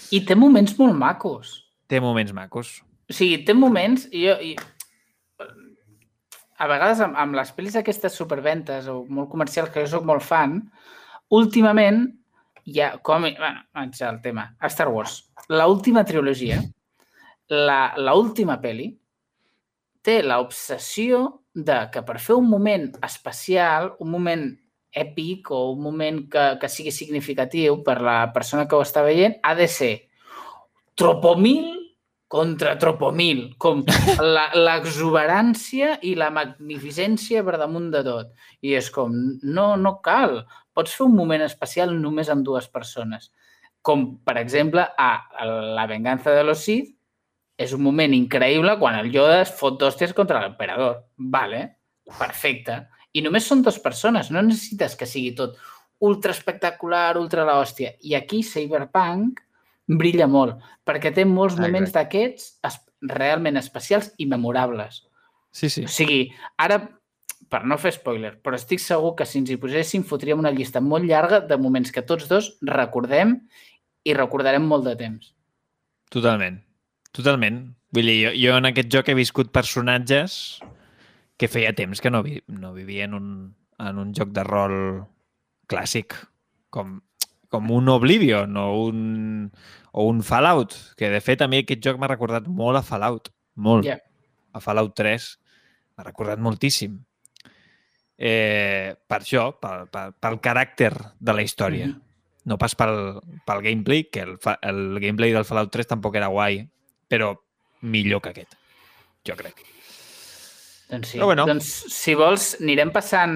I 0.10 0.24
té 0.26 0.34
moments 0.34 0.80
molt 0.80 0.96
macos. 0.98 1.52
Té 1.86 2.00
moments 2.02 2.34
macos. 2.34 2.80
O 3.06 3.14
sigui, 3.14 3.44
té 3.46 3.54
moments... 3.54 4.08
I 4.10 4.24
jo, 4.26 4.38
i 4.42 4.56
a 6.58 6.68
vegades 6.72 7.02
amb, 7.04 7.18
amb 7.20 7.36
les 7.38 7.52
pel·lis 7.56 7.76
aquestes 7.78 8.16
superventes 8.18 8.88
o 8.92 9.02
molt 9.12 9.30
comercials, 9.32 9.70
que 9.70 9.84
jo 9.84 9.92
sóc 9.92 10.06
molt 10.08 10.24
fan, 10.26 10.62
últimament 11.36 12.06
hi 12.66 12.82
ha, 12.82 12.96
com, 13.06 13.28
bueno, 13.28 13.62
vaig 13.76 14.02
al 14.02 14.22
tema, 14.24 14.48
a 14.58 14.72
Star 14.72 14.88
Wars, 14.90 15.20
la 15.50 15.68
última 15.70 16.06
trilogia, 16.06 16.62
la, 17.52 17.94
la 17.98 18.16
última 18.18 18.58
pel·li, 18.62 18.90
té 20.06 20.22
l'obsessió 20.24 21.26
de 21.56 21.80
que 21.92 22.04
per 22.04 22.20
fer 22.20 22.36
un 22.36 22.50
moment 22.52 22.90
especial, 23.08 23.94
un 24.04 24.12
moment 24.12 24.46
èpic 24.96 25.50
o 25.56 25.72
un 25.72 25.82
moment 25.84 26.22
que, 26.32 26.44
que 26.60 26.72
sigui 26.72 26.92
significatiu 26.92 27.82
per 27.84 27.98
la 28.04 28.20
persona 28.36 28.68
que 28.68 28.78
ho 28.78 28.84
està 28.84 29.04
veient, 29.08 29.40
ha 29.44 29.56
de 29.56 29.68
ser 29.72 29.94
tropomil 30.96 31.74
contra 32.36 32.74
Tropomil, 32.82 33.54
com 33.62 33.84
l'exuberància 34.66 36.00
i 36.04 36.16
la 36.20 36.32
magnificència 36.34 37.44
per 37.46 37.60
damunt 37.62 37.92
de 37.94 38.02
tot. 38.06 38.32
I 38.66 38.76
és 38.80 38.90
com, 38.92 39.14
no, 39.44 39.68
no 39.80 39.98
cal. 40.06 40.42
Pots 40.76 40.96
fer 40.98 41.06
un 41.08 41.16
moment 41.16 41.46
especial 41.46 41.94
només 41.96 42.32
amb 42.34 42.46
dues 42.48 42.68
persones. 42.72 43.32
Com, 43.86 44.08
per 44.26 44.40
exemple, 44.42 44.84
a 44.84 45.12
La 45.78 45.86
venganza 45.88 46.34
de 46.34 46.44
los 46.44 46.66
Sith 46.66 46.95
és 47.58 47.72
un 47.76 47.82
moment 47.84 48.12
increïble 48.14 48.76
quan 48.80 48.98
el 49.00 49.12
Yoda 49.14 49.42
es 49.46 49.54
fot 49.56 49.80
d'hòsties 49.80 50.14
contra 50.18 50.42
l'emperador. 50.44 51.06
Vale, 51.18 51.62
perfecte. 52.20 52.82
I 53.16 53.24
només 53.24 53.48
són 53.48 53.64
dues 53.64 53.80
persones, 53.80 54.32
no 54.32 54.44
necessites 54.44 54.98
que 55.00 55.08
sigui 55.08 55.32
tot 55.38 55.56
ultra 56.04 56.36
espectacular, 56.36 57.16
ultra 57.18 57.46
l'hòstia. 57.48 57.94
I 58.04 58.18
aquí 58.20 58.42
Cyberpunk 58.44 59.40
brilla 59.88 60.28
molt, 60.28 60.60
perquè 60.84 61.14
té 61.16 61.24
molts 61.30 61.56
moments 61.62 61.94
d'aquests 61.96 62.52
es 62.68 62.78
realment 63.06 63.58
especials 63.62 64.12
i 64.18 64.28
memorables. 64.28 65.04
Sí, 65.56 65.70
sí. 65.70 65.86
O 65.86 65.92
sigui, 65.92 66.26
ara, 66.60 66.82
per 67.50 67.64
no 67.70 67.78
fer 67.80 67.94
spoiler, 67.96 68.34
però 68.44 68.58
estic 68.60 68.82
segur 68.84 69.14
que 69.16 69.28
si 69.30 69.40
ens 69.40 69.54
hi 69.54 69.60
poséssim 69.62 70.04
fotríem 70.04 70.42
una 70.42 70.52
llista 70.52 70.82
molt 70.84 71.08
llarga 71.08 71.40
de 71.48 71.58
moments 71.62 71.94
que 71.96 72.04
tots 72.04 72.28
dos 72.28 72.56
recordem 72.66 73.38
i 74.04 74.18
recordarem 74.18 74.66
molt 74.68 74.90
de 74.90 74.96
temps. 75.00 75.32
Totalment. 76.12 76.60
Totalment. 77.16 77.62
Vull 77.96 78.10
dir, 78.12 78.18
jo, 78.26 78.32
jo 78.36 78.56
en 78.60 78.68
aquest 78.68 78.92
joc 78.92 79.10
he 79.10 79.16
viscut 79.16 79.54
personatges 79.56 80.60
que 81.40 81.48
feia 81.52 81.76
temps 81.76 82.02
que 82.04 82.12
no, 82.12 82.22
vi, 82.24 82.42
no 82.48 82.74
vivien 82.76 83.16
un, 83.16 83.30
en 83.80 84.00
un 84.02 84.12
joc 84.16 84.32
de 84.36 84.44
rol 84.48 84.76
clàssic, 85.72 86.16
com, 86.76 87.00
com 87.52 87.72
un 87.72 87.90
Oblivion 87.92 88.56
o 88.60 88.68
un, 88.88 89.00
o 89.92 90.08
un 90.12 90.22
Fallout, 90.28 90.76
que 91.00 91.10
de 91.12 91.24
fet 91.24 91.44
a 91.44 91.50
mi 91.52 91.64
aquest 91.64 91.84
joc 91.88 92.00
m'ha 92.00 92.12
recordat 92.12 92.48
molt 92.52 92.80
a 92.80 92.84
Fallout, 92.86 93.32
molt. 93.56 93.88
Yeah. 93.88 94.04
A 94.56 94.62
Fallout 94.64 94.96
3 94.96 95.28
m'ha 95.96 96.08
recordat 96.08 96.44
moltíssim. 96.44 97.00
Eh, 98.16 98.96
per 99.08 99.20
això, 99.22 99.50
pel, 99.60 99.90
pel, 99.92 100.16
pel 100.20 100.40
caràcter 100.44 100.94
de 101.20 101.36
la 101.36 101.44
història. 101.44 101.88
Mm 101.88 101.92
-hmm. 101.92 102.02
No 102.46 102.58
pas 102.58 102.76
pel, 102.76 103.20
pel 103.46 103.62
gameplay, 103.64 104.04
que 104.04 104.22
el, 104.22 104.38
el 104.62 105.00
gameplay 105.00 105.32
del 105.32 105.46
Fallout 105.46 105.72
3 105.72 105.88
tampoc 105.88 106.16
era 106.16 106.28
guai, 106.28 106.70
però 107.12 107.34
millor 107.86 108.24
que 108.24 108.34
aquest, 108.34 108.58
jo 109.28 109.38
crec. 109.40 109.64
Doncs 110.90 111.14
sí. 111.14 111.18
Però 111.18 111.32
bueno. 111.32 111.48
Doncs, 111.50 111.72
si 111.94 112.16
vols, 112.18 112.56
anirem 112.62 112.92
passant... 112.94 113.36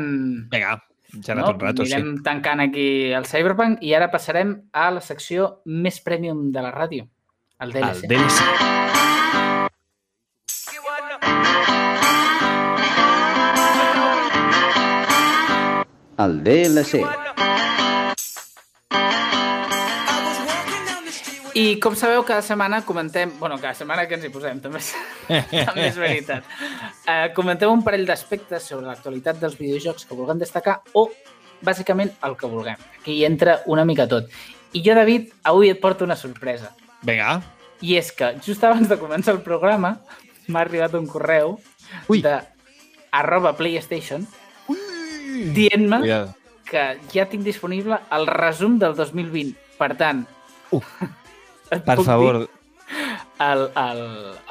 Vinga, 0.51 0.77
ja 1.25 1.35
no? 1.37 1.47
un 1.49 1.59
rato, 1.59 1.85
Anirem 1.85 2.17
sí. 2.17 2.23
tancant 2.25 2.65
aquí 2.67 2.87
el 3.17 3.25
Cyberpunk 3.29 3.81
i 3.85 3.95
ara 3.97 4.11
passarem 4.13 4.55
a 4.73 4.89
la 4.93 5.01
secció 5.05 5.55
més 5.65 6.01
premium 6.05 6.49
de 6.53 6.65
la 6.65 6.73
ràdio, 6.75 7.09
el 7.59 7.73
DLC. 7.73 8.05
El 8.05 8.13
DLC. 8.13 8.77
el 16.19 16.43
DLC. 16.43 16.99
I 21.59 21.75
com 21.83 21.95
sabeu, 21.97 22.21
cada 22.23 22.41
setmana 22.45 22.83
comentem... 22.87 23.31
bueno, 23.39 23.57
cada 23.59 23.73
setmana 23.75 24.05
que 24.07 24.15
ens 24.15 24.23
hi 24.23 24.31
posem, 24.31 24.61
també 24.63 24.79
és, 24.79 24.93
també 25.67 25.87
és 25.89 25.97
veritat. 25.99 26.45
Uh, 27.03 27.25
comentem 27.35 27.71
un 27.71 27.83
parell 27.83 28.05
d'aspectes 28.07 28.69
sobre 28.71 28.87
l'actualitat 28.87 29.41
dels 29.41 29.57
videojocs 29.59 30.07
que 30.07 30.15
vulguem 30.15 30.39
destacar 30.39 30.77
o, 30.95 31.09
bàsicament, 31.65 32.13
el 32.23 32.37
que 32.39 32.47
vulguem. 32.47 32.79
Aquí 33.01 33.17
hi 33.17 33.27
entra 33.27 33.57
una 33.67 33.83
mica 33.83 34.07
tot. 34.07 34.31
I 34.71 34.85
jo, 34.85 34.95
David, 34.95 35.33
avui 35.51 35.73
et 35.73 35.81
porto 35.83 36.07
una 36.07 36.15
sorpresa. 36.15 36.71
Vinga. 37.03 37.39
I 37.83 37.97
és 37.99 38.13
que, 38.15 38.31
just 38.45 38.63
abans 38.63 38.87
de 38.87 38.99
començar 39.01 39.35
el 39.35 39.43
programa, 39.43 39.97
m'ha 40.47 40.63
arribat 40.63 40.95
un 40.95 41.11
correu 41.11 41.57
Ui. 42.07 42.23
de 42.23 42.39
arroba 43.11 43.55
PlayStation 43.57 44.23
dient-me 45.55 46.03
que 46.69 46.83
ja 47.11 47.25
tinc 47.27 47.43
disponible 47.43 47.99
el 48.15 48.27
resum 48.29 48.77
del 48.79 48.95
2020. 48.95 49.57
Per 49.79 49.95
tant, 49.99 50.23
uh, 50.75 50.83
per 51.69 51.97
favor. 52.03 52.43
El, 53.39 53.61
el, 53.79 54.01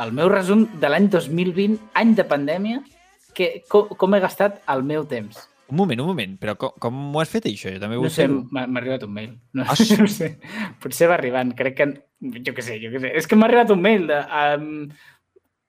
el 0.04 0.14
meu 0.16 0.30
resum 0.32 0.64
de 0.80 0.88
l'any 0.88 1.10
2020, 1.12 1.76
any 2.00 2.14
de 2.16 2.24
pandèmia, 2.28 2.80
que, 3.36 3.50
com, 3.70 3.90
com 4.00 4.16
he 4.16 4.20
gastat 4.24 4.62
el 4.72 4.84
meu 4.86 5.04
temps. 5.10 5.42
Un 5.68 5.76
moment, 5.76 6.00
un 6.00 6.08
moment, 6.08 6.38
però 6.40 6.54
com, 6.56 6.72
com 6.80 7.00
ho 7.12 7.20
has 7.20 7.28
fet 7.28 7.50
això? 7.50 7.68
Jo 7.74 7.82
també 7.82 7.98
vull 8.00 8.08
no 8.08 8.14
sé, 8.14 8.24
m'ha 8.28 8.64
arribat 8.80 9.04
un 9.04 9.12
mail. 9.12 9.34
No, 9.52 9.66
ah, 9.68 9.76
sí? 9.80 9.98
no 10.00 10.08
sé. 10.08 10.32
Potser 10.80 11.10
va 11.10 11.18
arribant, 11.18 11.52
crec 11.58 11.76
que... 11.82 11.88
Jo 12.48 12.54
què 12.56 12.64
sé, 12.64 12.78
jo 12.82 12.90
què 12.94 13.02
sé. 13.04 13.12
És 13.20 13.28
que 13.28 13.36
m'ha 13.36 13.50
arribat 13.50 13.74
un 13.74 13.84
mail 13.84 14.08
de... 14.08 14.22
Um, 14.40 14.68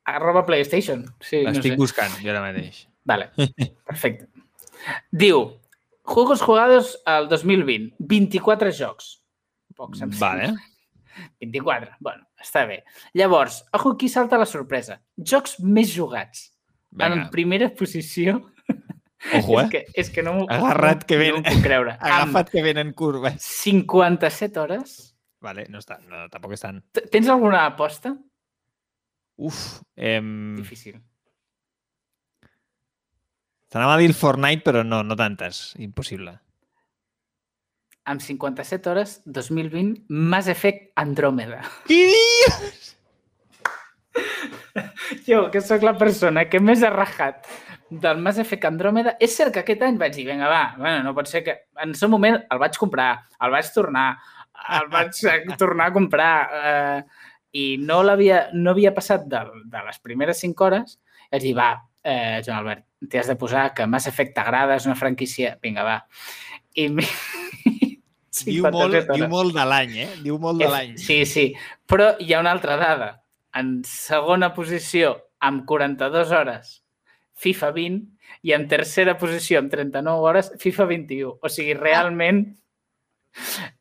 arroba 0.10 0.46
PlayStation. 0.48 1.04
Sí, 1.20 1.44
L'estic 1.44 1.74
no 1.74 1.76
sé. 1.76 1.80
buscant, 1.84 2.16
jo 2.24 2.32
ara 2.32 2.46
mateix. 2.46 2.86
Vale, 3.10 3.30
perfecte. 3.90 4.30
Diu, 5.12 5.44
Juegos 6.10 6.42
jugados 6.42 6.98
al 7.06 7.30
2020, 7.30 7.94
24 8.00 8.72
jocs. 8.74 9.20
Pocs, 9.78 10.02
em 10.02 10.16
vale. 10.18 10.48
24, 11.42 11.98
bueno, 12.00 12.26
està 12.40 12.66
bé. 12.70 12.84
Llavors, 13.18 13.64
ojo, 13.74 13.94
aquí 13.96 14.10
salta 14.10 14.40
la 14.40 14.48
sorpresa. 14.50 15.02
Jocs 15.18 15.60
més 15.64 15.92
jugats. 15.96 16.50
Venga. 16.92 17.26
En 17.26 17.30
primera 17.34 17.70
posició... 17.76 18.40
Ojo, 19.36 19.58
eh? 19.60 19.66
és 19.66 19.72
que, 19.74 19.80
és 20.00 20.10
que 20.16 20.24
no 20.24 20.32
m'ho 20.32 20.46
Agarrat 20.48 21.02
que 21.04 21.18
ven... 21.20 21.34
no 21.36 21.44
puc 21.44 21.66
creure. 21.66 21.98
Agafat 22.08 22.54
que 22.54 22.62
venen 22.64 22.94
curves. 22.96 23.44
57 23.44 24.62
hores. 24.62 24.94
Vale, 25.44 25.66
no 25.68 25.82
està, 25.84 25.98
no, 26.08 26.24
tampoc 26.32 26.56
estan. 26.56 26.80
Tens 27.12 27.28
alguna 27.28 27.66
aposta? 27.68 28.14
Uf. 29.40 29.82
Eh... 29.96 30.22
Difícil. 30.56 31.02
T'anava 33.70 33.98
a 33.98 34.00
dir 34.02 34.08
el 34.10 34.16
Fortnite, 34.18 34.64
però 34.66 34.86
no, 34.88 35.04
no 35.04 35.20
tantes. 35.20 35.74
Impossible. 35.84 36.40
Amb 38.10 38.24
57 38.26 38.90
hores, 38.90 39.20
2020, 39.30 40.06
Mass 40.10 40.48
Effect 40.50 40.88
Andròmeda. 40.98 41.60
Què 41.86 42.00
dius? 42.10 42.88
Jo, 45.28 45.44
que 45.54 45.62
sóc 45.62 45.84
la 45.86 45.94
persona 45.98 46.48
que 46.50 46.62
més 46.64 46.82
ha 46.82 46.90
rajat 46.94 47.46
del 47.90 48.22
Mass 48.22 48.40
Effect 48.42 48.66
Andròmeda, 48.70 49.16
és 49.22 49.34
cert 49.38 49.54
que 49.54 49.64
aquest 49.64 49.84
any 49.86 49.98
vaig 50.02 50.14
dir, 50.16 50.28
vinga, 50.28 50.50
va, 50.50 50.64
bueno, 50.78 51.04
no 51.06 51.14
pot 51.18 51.30
ser 51.30 51.44
que... 51.46 51.56
En 51.82 51.94
el 51.94 52.12
moment 52.12 52.38
el 52.42 52.62
vaig 52.62 52.78
comprar, 52.82 53.12
el 53.42 53.54
vaig 53.54 53.70
tornar, 53.74 54.08
el 54.78 54.90
vaig 54.94 55.22
tornar 55.58 55.90
a 55.90 55.94
comprar 55.96 56.34
eh, 56.60 57.02
i 57.58 57.66
no, 57.82 58.02
l'havia 58.06 58.48
no 58.54 58.74
havia 58.76 58.94
passat 58.94 59.26
de, 59.30 59.44
de 59.70 59.84
les 59.86 60.02
primeres 60.06 60.42
5 60.46 60.66
hores. 60.66 60.98
Vaig 61.30 61.46
dir, 61.46 61.56
va, 61.58 61.72
eh, 62.04 62.42
Joan 62.46 62.60
Albert, 62.62 62.86
t'hi 63.10 63.22
has 63.22 63.30
de 63.32 63.38
posar 63.42 63.70
que 63.74 63.90
Mass 63.90 64.10
Effect 64.10 64.36
t'agrada, 64.38 64.78
és 64.78 64.90
una 64.90 64.98
franquícia, 64.98 65.58
vinga, 65.62 65.86
va. 65.86 66.00
I 66.78 66.90
diu 68.46 68.68
molt, 68.72 68.96
diu 69.14 69.28
molt 69.32 69.56
de 69.56 69.66
l'any, 69.66 69.96
eh? 70.06 70.10
Diu 70.24 70.38
molt 70.42 70.62
de 70.62 70.70
l'any. 70.70 70.94
Sí, 71.02 71.24
sí, 71.30 71.50
però 71.90 72.14
hi 72.20 72.34
ha 72.34 72.44
una 72.44 72.54
altra 72.56 72.78
dada. 72.80 73.10
En 73.60 73.80
segona 73.88 74.52
posició, 74.54 75.16
amb 75.42 75.66
42 75.70 76.34
hores, 76.36 76.74
FIFA 77.40 77.72
20, 77.76 78.02
i 78.46 78.54
en 78.56 78.68
tercera 78.72 79.16
posició, 79.20 79.60
amb 79.60 79.72
39 79.74 80.28
hores, 80.30 80.52
FIFA 80.62 80.88
21. 80.92 81.38
O 81.42 81.52
sigui, 81.52 81.76
realment 81.78 82.44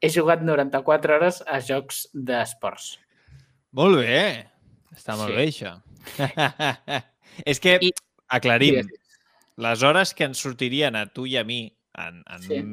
he 0.01 0.11
jugat 0.13 0.43
94 0.45 1.19
hores 1.19 1.43
a 1.47 1.61
jocs 1.65 2.07
d'esports. 2.13 2.97
Molt 3.79 4.01
bé. 4.03 4.23
Està 4.97 5.17
molt 5.19 5.33
sí. 5.33 5.37
bé, 5.37 5.47
això. 5.51 5.75
És 7.51 7.61
que 7.63 7.77
I, 7.85 7.93
aclarim, 8.35 8.81
sí. 8.83 9.01
les 9.63 9.83
hores 9.87 10.15
que 10.17 10.27
ens 10.29 10.41
sortirien 10.43 10.97
a 10.99 11.07
tu 11.13 11.27
i 11.29 11.37
a 11.39 11.45
mi 11.47 11.67
en, 11.99 12.23
en, 12.25 12.43
sí. 12.43 12.59
un, 12.59 12.73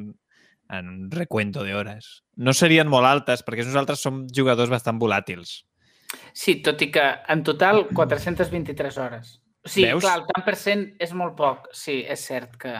en 0.74 0.90
un 0.90 1.12
recuento 1.12 1.64
d'hores 1.64 2.26
no 2.36 2.54
serien 2.54 2.90
molt 2.92 3.08
altes 3.08 3.44
perquè 3.46 3.66
nosaltres 3.66 4.02
som 4.04 4.26
jugadors 4.34 4.72
bastant 4.72 5.00
volàtils. 5.00 5.64
Sí, 6.34 6.60
tot 6.64 6.82
i 6.84 6.92
que 6.94 7.06
en 7.32 7.44
total 7.44 7.86
423 7.94 9.00
hores. 9.02 9.40
O 9.66 9.72
sigui, 9.72 9.90
Veus? 9.90 10.04
clar, 10.04 10.20
el 10.20 10.28
tant 10.30 10.46
per 10.46 10.56
cent 10.60 10.86
és 11.02 11.16
molt 11.18 11.36
poc. 11.40 11.70
Sí, 11.74 12.04
és 12.08 12.22
cert 12.22 12.56
que... 12.62 12.76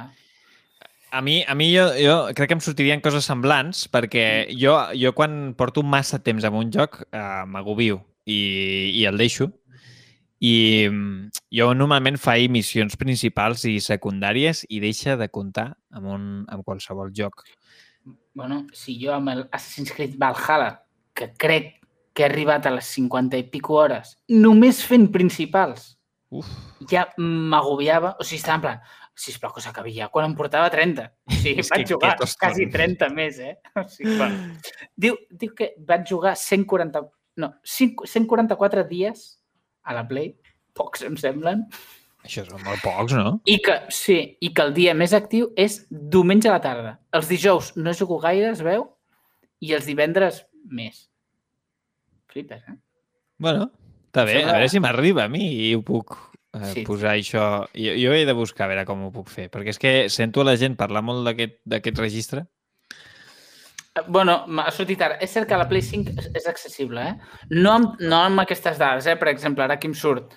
A 1.16 1.22
mi, 1.24 1.40
a 1.48 1.56
mi 1.56 1.70
jo, 1.72 1.86
jo 1.96 2.16
crec 2.36 2.50
que 2.52 2.58
em 2.58 2.64
sortirien 2.64 3.02
coses 3.02 3.28
semblants 3.30 3.86
perquè 3.92 4.26
mm. 4.26 4.58
jo, 4.60 4.76
jo 5.00 5.14
quan 5.16 5.54
porto 5.58 5.84
massa 5.86 6.20
temps 6.20 6.44
en 6.44 6.58
un 6.60 6.74
joc 6.74 7.00
eh, 7.06 7.44
m'agobio 7.48 8.02
i, 8.26 8.40
i 9.00 9.06
el 9.08 9.22
deixo 9.22 9.48
i 10.44 10.90
mm, 10.90 11.30
jo 11.56 11.70
normalment 11.78 12.20
faig 12.20 12.50
missions 12.52 12.98
principals 13.00 13.64
i 13.70 13.78
secundàries 13.80 14.66
i 14.68 14.82
deixa 14.84 15.16
de 15.16 15.30
comptar 15.32 15.70
amb, 15.96 16.10
un, 16.18 16.26
amb 16.52 16.66
qualsevol 16.68 17.14
joc. 17.16 17.46
Bueno, 18.36 18.66
si 18.74 18.98
jo 19.02 19.14
amb 19.16 19.32
el 19.32 19.46
Assassin's 19.52 19.94
Creed 19.96 20.18
Valhalla, 20.20 20.84
que 21.16 21.32
crec 21.40 21.74
que 22.16 22.24
he 22.24 22.28
arribat 22.28 22.66
a 22.68 22.74
les 22.76 22.88
50 22.96 23.40
i 23.40 23.46
pico 23.52 23.80
hores, 23.80 24.16
només 24.32 24.82
fent 24.88 25.10
principals, 25.12 25.96
Uf. 26.32 26.48
ja 26.92 27.06
m'agobiava. 27.18 28.16
O 28.20 28.28
sigui, 28.28 28.42
estava 28.42 28.58
en 28.58 28.64
plan, 28.66 28.82
sisplau, 29.16 29.54
que 29.56 29.64
s'acabi 29.64 29.96
ja, 29.96 30.10
quan 30.12 30.30
em 30.30 30.36
portava 30.38 30.70
30. 30.72 31.08
O 31.28 31.36
sigui, 31.36 31.64
És 31.64 31.72
vaig 31.72 31.84
que 31.86 31.94
jugar 31.94 32.16
quasi 32.20 32.68
30 32.72 33.10
més, 33.16 33.40
eh? 33.40 33.56
O 33.82 33.88
sigui, 33.92 34.18
bueno. 34.20 34.56
diu, 34.96 35.20
diu 35.32 35.56
que 35.58 35.74
vaig 35.88 36.08
jugar 36.12 36.36
140, 36.40 37.04
no, 37.44 37.52
144 37.64 38.86
dies 38.92 39.28
a 39.84 39.96
la 39.96 40.06
Play, 40.08 40.34
pocs 40.76 41.06
em 41.08 41.16
semblen. 41.20 41.66
Això 42.26 42.44
són 42.48 42.64
molt 42.66 42.82
pocs, 42.82 43.14
no? 43.14 43.38
I 43.50 43.60
que, 43.64 43.78
sí, 43.94 44.18
i 44.42 44.52
que 44.56 44.66
el 44.66 44.74
dia 44.76 44.96
més 44.98 45.14
actiu 45.14 45.52
és 45.62 45.84
diumenge 45.90 46.50
a 46.50 46.56
la 46.56 46.64
tarda. 46.64 46.96
Els 47.16 47.30
dijous 47.30 47.74
no 47.78 47.94
jugo 47.94 48.18
gaire, 48.24 48.50
es 48.52 48.64
veu, 48.66 48.88
i 49.62 49.76
els 49.78 49.86
divendres 49.86 50.42
més. 50.66 51.06
Flipes, 52.34 52.64
eh? 52.66 52.80
Bueno, 53.42 53.70
està 54.10 54.26
bé, 54.28 54.40
a 54.44 54.56
veure 54.56 54.72
si 54.72 54.82
m'arriba 54.82 55.28
a 55.28 55.32
mi 55.32 55.46
i 55.68 55.70
ho 55.76 55.84
puc 55.86 56.16
eh, 56.18 56.72
sí. 56.74 56.84
posar 56.88 57.14
això. 57.14 57.46
Jo, 57.78 57.94
jo 58.02 58.18
he 58.18 58.26
de 58.28 58.36
buscar 58.36 58.66
a 58.66 58.74
veure 58.74 58.88
com 58.90 59.06
ho 59.06 59.14
puc 59.14 59.30
fer, 59.32 59.48
perquè 59.54 59.76
és 59.76 59.82
que 59.82 59.96
sento 60.10 60.42
a 60.42 60.50
la 60.50 60.58
gent 60.60 60.78
parlar 60.80 61.06
molt 61.06 61.30
d'aquest 61.30 62.02
registre 62.02 62.48
Bueno, 64.08 64.44
ha 64.60 64.72
sortit 64.76 65.02
ara. 65.06 65.16
És 65.24 65.32
cert 65.32 65.48
que 65.48 65.56
la 65.56 65.70
Play 65.70 65.84
5 65.86 66.16
és, 66.20 66.26
és 66.42 66.48
accessible, 66.52 67.00
eh? 67.00 67.44
No 67.56 67.72
amb, 67.78 68.02
no 68.04 68.18
amb 68.26 68.44
aquestes 68.44 68.80
dades, 68.82 69.08
eh? 69.08 69.16
Per 69.16 69.30
exemple, 69.32 69.64
ara 69.64 69.78
aquí 69.80 69.88
em 69.88 69.96
surt. 69.96 70.34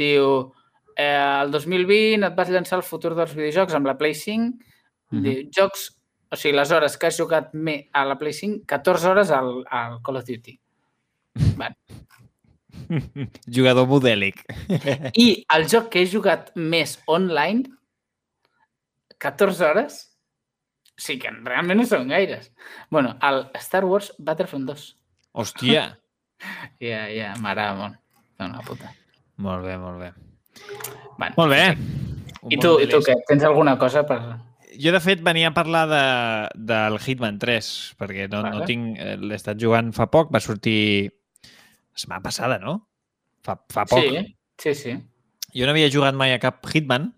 Diu, 0.00 0.50
eh, 1.00 1.42
el 1.42 1.50
2020 1.54 2.26
et 2.28 2.36
vas 2.36 2.50
llançar 2.52 2.78
el 2.80 2.86
futur 2.86 3.14
dels 3.16 3.32
videojocs 3.36 3.76
amb 3.78 3.88
la 3.88 3.96
Play 3.98 4.14
5. 4.14 4.52
Mm 5.10 5.24
-hmm. 5.24 5.48
Jocs, 5.56 5.88
o 6.30 6.36
sigui, 6.36 6.56
les 6.56 6.70
hores 6.70 6.96
que 6.98 7.06
has 7.06 7.18
jugat 7.18 7.50
a 7.92 8.04
la 8.04 8.18
Play 8.18 8.32
5, 8.32 8.64
14 8.66 9.08
hores 9.08 9.30
al, 9.30 9.64
al 9.70 10.00
Call 10.02 10.16
of 10.16 10.24
Duty. 10.26 10.60
Bueno. 11.56 11.76
Jugador 13.46 13.86
modèlic. 13.86 14.44
I 15.14 15.44
el 15.54 15.68
joc 15.68 15.90
que 15.90 16.02
he 16.02 16.08
jugat 16.10 16.50
més 16.54 16.98
online 17.06 17.62
14 19.18 19.64
hores? 19.64 19.98
Sí 20.96 21.18
que 21.18 21.30
realment 21.30 21.80
no 21.80 21.86
són 21.86 22.08
gaires. 22.08 22.52
bueno, 22.90 23.16
el 23.22 23.46
Star 23.54 23.84
Wars 23.84 24.12
Battlefront 24.18 24.66
2. 24.66 24.96
Hòstia! 25.32 25.88
Ja, 26.80 27.04
ja, 27.04 27.08
yeah, 27.12 27.34
m'agrada 27.36 27.74
molt. 27.76 27.96
Una 28.40 28.62
puta. 28.64 28.94
Molt 29.36 29.66
bé, 29.66 29.76
molt 29.76 30.00
bé. 30.00 30.29
Bueno, 31.18 31.34
molt 31.36 31.52
bé. 31.52 31.64
I 32.48 32.56
tu, 32.56 32.76
I 32.80 32.88
tu 32.88 33.02
què? 33.04 33.16
Tens 33.28 33.44
alguna 33.44 33.76
cosa 33.78 34.04
per... 34.08 34.20
Jo, 34.80 34.92
de 34.94 35.00
fet, 35.04 35.20
venia 35.20 35.50
a 35.50 35.54
parlar 35.54 35.84
de, 35.90 36.04
del 36.72 36.96
Hitman 37.02 37.38
3, 37.42 37.70
perquè 38.00 38.28
no, 38.30 38.40
vale. 38.46 38.62
no 38.62 38.68
tinc... 38.68 38.94
Eh, 38.96 39.16
l'he 39.20 39.36
estat 39.36 39.60
jugant 39.60 39.90
fa 39.92 40.08
poc, 40.12 40.30
va 40.32 40.40
sortir 40.40 41.10
la 41.10 42.00
setmana 42.00 42.24
passada, 42.24 42.60
no? 42.62 42.78
Fa, 43.44 43.58
fa 43.72 43.84
poc. 43.90 44.06
Sí, 44.06 44.24
sí, 44.62 44.74
sí. 44.78 44.94
Jo 45.56 45.66
no 45.66 45.74
havia 45.74 45.90
jugat 45.92 46.16
mai 46.16 46.32
a 46.32 46.40
cap 46.40 46.62
Hitman 46.70 47.10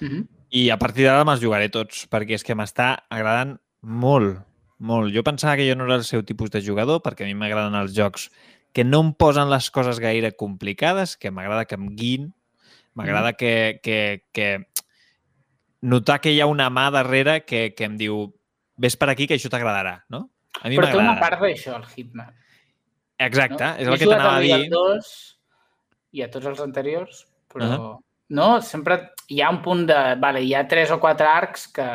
mhm. 0.00 0.08
-huh. 0.08 0.26
i 0.50 0.70
a 0.70 0.78
partir 0.78 1.04
d'ara 1.04 1.24
me'ls 1.24 1.42
jugaré 1.42 1.68
tots, 1.68 2.06
perquè 2.08 2.38
és 2.38 2.44
que 2.44 2.54
m'està 2.54 3.04
agradant 3.10 3.58
molt, 3.82 4.40
molt. 4.78 5.12
Jo 5.14 5.22
pensava 5.22 5.56
que 5.56 5.68
jo 5.68 5.76
no 5.76 5.84
era 5.84 5.96
el 5.96 6.04
seu 6.04 6.22
tipus 6.24 6.50
de 6.50 6.62
jugador, 6.62 7.02
perquè 7.02 7.24
a 7.24 7.26
mi 7.26 7.34
m'agraden 7.34 7.74
els 7.74 7.92
jocs 7.92 8.30
que 8.72 8.84
no 8.84 9.00
em 9.00 9.12
posen 9.12 9.50
les 9.50 9.70
coses 9.70 9.98
gaire 9.98 10.32
complicades, 10.32 11.16
que 11.16 11.30
m'agrada 11.30 11.66
que 11.66 11.74
em 11.74 11.96
guin, 11.96 12.34
m'agrada 12.94 13.32
mm. 13.32 13.38
que, 13.38 13.80
que, 13.82 13.98
que 14.32 14.48
notar 15.82 16.20
que 16.20 16.32
hi 16.34 16.40
ha 16.40 16.50
una 16.50 16.68
mà 16.70 16.90
darrere 16.94 17.40
que, 17.46 17.70
que 17.76 17.88
em 17.88 17.96
diu 18.00 18.26
ves 18.80 18.96
per 18.96 19.10
aquí 19.12 19.28
que 19.28 19.36
això 19.36 19.50
t'agradarà, 19.52 20.00
no? 20.12 20.26
A 20.60 20.68
mi 20.68 20.78
Però 20.78 20.90
té 20.90 21.00
una 21.00 21.18
part 21.20 21.40
d'això, 21.40 21.76
el 21.78 21.88
Hitman. 21.88 22.32
Exacte, 23.20 23.64
no? 23.64 23.82
és 23.82 23.88
el 23.88 23.98
que 24.00 24.08
t'anava 24.08 24.38
a 24.38 24.44
dir. 24.44 24.70
Dos, 24.72 25.10
i 26.16 26.24
a 26.24 26.30
tots 26.32 26.48
els 26.50 26.62
anteriors, 26.64 27.26
però... 27.52 27.66
Uh 27.66 27.74
-huh. 27.74 27.98
No, 28.30 28.60
sempre 28.62 29.12
hi 29.28 29.40
ha 29.42 29.50
un 29.50 29.60
punt 29.62 29.86
de... 29.86 29.98
Vale, 30.22 30.42
hi 30.42 30.54
ha 30.54 30.66
tres 30.68 30.90
o 30.90 31.00
quatre 31.00 31.26
arcs 31.26 31.66
que... 31.66 31.86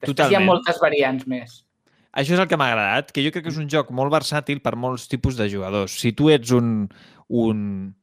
Després 0.00 0.16
Totalment. 0.16 0.32
hi 0.32 0.36
ha 0.36 0.46
moltes 0.46 0.78
variants 0.80 1.26
més. 1.26 1.66
Això 2.12 2.32
és 2.32 2.40
el 2.40 2.48
que 2.48 2.56
m'ha 2.56 2.70
agradat, 2.72 3.12
que 3.12 3.22
jo 3.24 3.30
crec 3.30 3.44
que 3.44 3.50
és 3.52 3.58
un 3.60 3.68
joc 3.68 3.90
molt 3.90 4.12
versàtil 4.12 4.62
per 4.64 4.74
molts 4.76 5.06
tipus 5.08 5.36
de 5.36 5.50
jugadors. 5.52 5.92
Si 6.00 6.12
tu 6.12 6.30
ets 6.30 6.50
un, 6.50 6.88
un, 7.28 7.94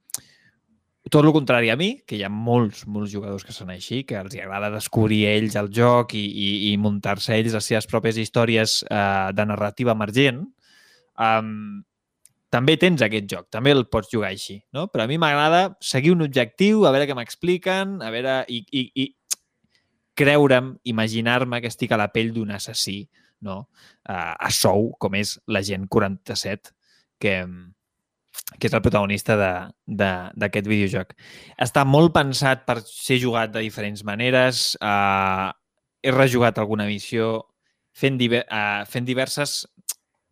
tot 1.12 1.26
el 1.26 1.34
contrari 1.36 1.70
a 1.70 1.76
mi, 1.76 1.90
que 2.08 2.16
hi 2.16 2.24
ha 2.24 2.32
molts, 2.32 2.86
molts 2.88 3.12
jugadors 3.12 3.44
que 3.44 3.56
són 3.56 3.74
així, 3.74 4.04
que 4.08 4.16
els 4.20 4.36
agrada 4.40 4.72
descobrir 4.72 5.26
ells 5.28 5.58
el 5.60 5.68
joc 5.74 6.14
i, 6.16 6.24
i, 6.24 6.52
i 6.72 6.76
muntar-se 6.80 7.36
ells 7.36 7.58
les 7.58 7.72
seves 7.72 7.90
pròpies 7.92 8.20
històries 8.22 8.78
eh, 8.88 9.32
de 9.36 9.46
narrativa 9.50 9.92
emergent, 9.98 10.46
um, 11.20 11.84
també 12.54 12.78
tens 12.78 13.02
aquest 13.02 13.28
joc, 13.30 13.50
també 13.52 13.74
el 13.74 13.88
pots 13.90 14.12
jugar 14.14 14.30
així, 14.32 14.60
no? 14.76 14.86
Però 14.94 15.04
a 15.04 15.10
mi 15.10 15.18
m'agrada 15.20 15.74
seguir 15.82 16.14
un 16.14 16.22
objectiu, 16.24 16.86
a 16.86 16.94
veure 16.94 17.10
què 17.10 17.18
m'expliquen, 17.18 17.98
a 18.06 18.14
veure... 18.14 18.40
i, 18.48 18.62
i, 18.72 18.86
i 19.04 19.10
creure'm, 20.14 20.76
imaginar-me 20.86 21.58
que 21.60 21.72
estic 21.74 21.92
a 21.92 21.98
la 21.98 22.12
pell 22.14 22.30
d'un 22.36 22.54
assassí, 22.54 23.00
no? 23.42 23.64
Uh, 24.06 24.36
a 24.38 24.52
sou, 24.54 24.92
com 25.02 25.18
és 25.18 25.36
la 25.50 25.64
gent 25.66 25.90
47, 25.90 26.72
que, 27.20 27.40
que 28.60 28.68
és 28.70 28.74
el 28.74 28.82
protagonista 28.84 29.36
d'aquest 29.38 30.68
videojoc. 30.70 31.14
Està 31.62 31.84
molt 31.86 32.14
pensat 32.16 32.66
per 32.68 32.80
ser 32.86 33.20
jugat 33.22 33.54
de 33.54 33.64
diferents 33.66 34.04
maneres. 34.08 34.74
Uh, 34.82 35.52
he 36.04 36.12
rejugat 36.14 36.60
alguna 36.60 36.88
missió 36.90 37.36
fent, 37.96 38.18
diver 38.20 38.44
uh, 38.48 38.84
fent 38.90 39.08
diverses 39.08 39.64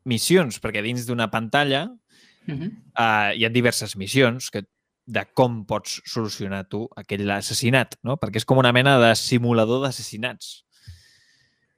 missions, 0.09 0.57
perquè 0.61 0.81
dins 0.83 1.05
d'una 1.05 1.29
pantalla 1.31 1.85
uh 1.87 2.53
-huh. 2.53 2.69
uh, 2.97 3.31
hi 3.37 3.45
ha 3.45 3.49
diverses 3.49 3.95
missions 3.95 4.49
que 4.49 4.63
de 5.05 5.25
com 5.33 5.65
pots 5.65 6.01
solucionar 6.05 6.67
tu 6.69 6.87
aquell 6.95 7.29
assassinat, 7.31 7.97
no? 8.03 8.17
Perquè 8.17 8.37
és 8.37 8.45
com 8.45 8.57
una 8.57 8.71
mena 8.71 8.97
de 8.99 9.15
simulador 9.15 9.81
d'assassinats. 9.83 10.63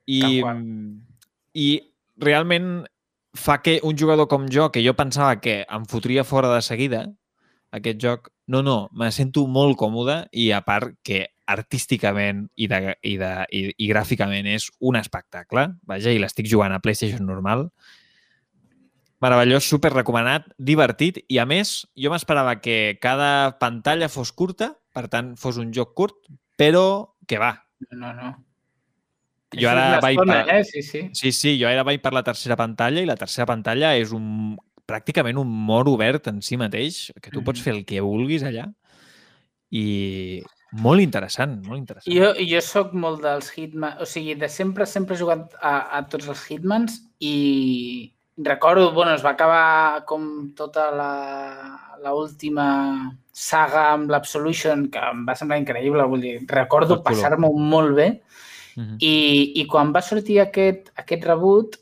I, 0.06 0.42
I 1.54 1.80
realment 2.20 2.84
fa 3.34 3.60
que 3.62 3.80
un 3.82 3.98
jugador 3.98 4.28
com 4.28 4.46
jo, 4.50 4.70
que 4.72 4.82
jo 4.86 4.94
pensava 4.94 5.40
que 5.42 5.64
em 5.66 5.84
fotria 5.90 6.24
fora 6.24 6.52
de 6.54 6.62
seguida, 6.62 7.04
aquest 7.74 7.98
joc, 8.00 8.30
no, 8.46 8.62
no, 8.62 8.88
me 8.94 9.10
sento 9.12 9.46
molt 9.50 9.76
còmode 9.80 10.24
i 10.32 10.50
a 10.54 10.62
part 10.66 10.94
que 11.02 11.26
artísticament 11.50 12.46
i, 12.56 12.68
de, 12.70 12.94
i, 13.02 13.16
de, 13.20 13.32
i, 13.50 13.66
i 13.76 13.90
gràficament 13.90 14.46
és 14.48 14.70
un 14.80 14.96
espectacle. 14.96 15.66
Vaja, 15.90 16.14
i 16.14 16.22
l'estic 16.22 16.48
jugant 16.48 16.72
a 16.72 16.80
PlayStation 16.80 17.26
normal. 17.26 17.68
Meravellós, 19.24 19.66
super 19.66 19.90
recomanat, 19.92 20.46
divertit 20.58 21.20
i 21.32 21.40
a 21.40 21.46
més 21.48 21.82
jo 21.98 22.12
m'esperava 22.12 22.58
que 22.62 22.96
cada 23.02 23.58
pantalla 23.60 24.10
fos 24.12 24.32
curta, 24.36 24.74
per 24.94 25.08
tant 25.10 25.34
fos 25.40 25.58
un 25.58 25.72
joc 25.74 25.94
curt, 25.98 26.18
però 26.60 27.16
que 27.26 27.40
va. 27.40 27.56
No, 27.90 28.12
no 28.14 28.34
jo 29.60 29.70
ara 29.70 30.00
vaig 30.02 30.20
per... 30.20 30.38
eh? 30.56 30.62
sí, 30.68 30.82
sí. 30.82 31.02
sí, 31.12 31.32
sí, 31.32 31.56
jo 31.60 31.68
ara 31.70 31.84
vaig 31.86 32.02
per 32.02 32.14
la 32.16 32.24
tercera 32.26 32.56
pantalla 32.60 33.02
i 33.02 33.08
la 33.08 33.18
tercera 33.20 33.46
pantalla 33.50 33.94
és 33.98 34.12
un 34.16 34.56
pràcticament 34.88 35.38
un 35.40 35.50
mort 35.68 35.88
obert 35.88 36.28
en 36.28 36.42
si 36.44 36.58
mateix, 36.60 37.08
que 37.20 37.30
tu 37.30 37.40
mm. 37.40 37.46
pots 37.46 37.62
fer 37.64 37.74
el 37.76 37.84
que 37.88 38.02
vulguis 38.04 38.44
allà 38.44 38.66
i 39.74 40.42
molt 40.84 41.02
interessant, 41.02 41.56
molt 41.66 41.78
interessant. 41.78 42.10
Jo, 42.10 42.32
jo 42.38 42.60
sóc 42.64 42.92
molt 42.98 43.22
dels 43.24 43.50
Hitman, 43.54 44.00
o 44.02 44.08
sigui, 44.08 44.34
de 44.38 44.50
sempre, 44.50 44.86
sempre 44.90 45.16
he 45.16 45.20
jugat 45.20 45.54
a, 45.60 45.74
a 45.98 46.02
tots 46.10 46.28
els 46.30 46.44
Hitmans 46.50 46.98
i 47.22 48.10
recordo, 48.36 48.90
bueno, 48.92 49.14
es 49.14 49.22
va 49.24 49.34
acabar 49.34 50.04
com 50.08 50.50
tota 50.58 50.88
la, 50.90 51.12
la 52.02 52.14
última 52.18 52.66
saga 53.34 53.88
amb 53.92 54.10
l'Absolution, 54.10 54.88
que 54.90 55.02
em 55.10 55.22
va 55.26 55.36
semblar 55.38 55.60
increïble, 55.62 56.06
vull 56.10 56.22
dir, 56.22 56.36
recordo 56.50 57.00
passar-me 57.06 57.50
molt 57.54 57.94
bé 57.98 58.08
Uh 58.76 58.82
-huh. 58.82 58.96
I, 59.00 59.52
I 59.60 59.66
quan 59.66 59.92
va 59.92 60.02
sortir 60.02 60.40
aquest, 60.40 60.90
aquest 60.96 61.24
rebut, 61.24 61.78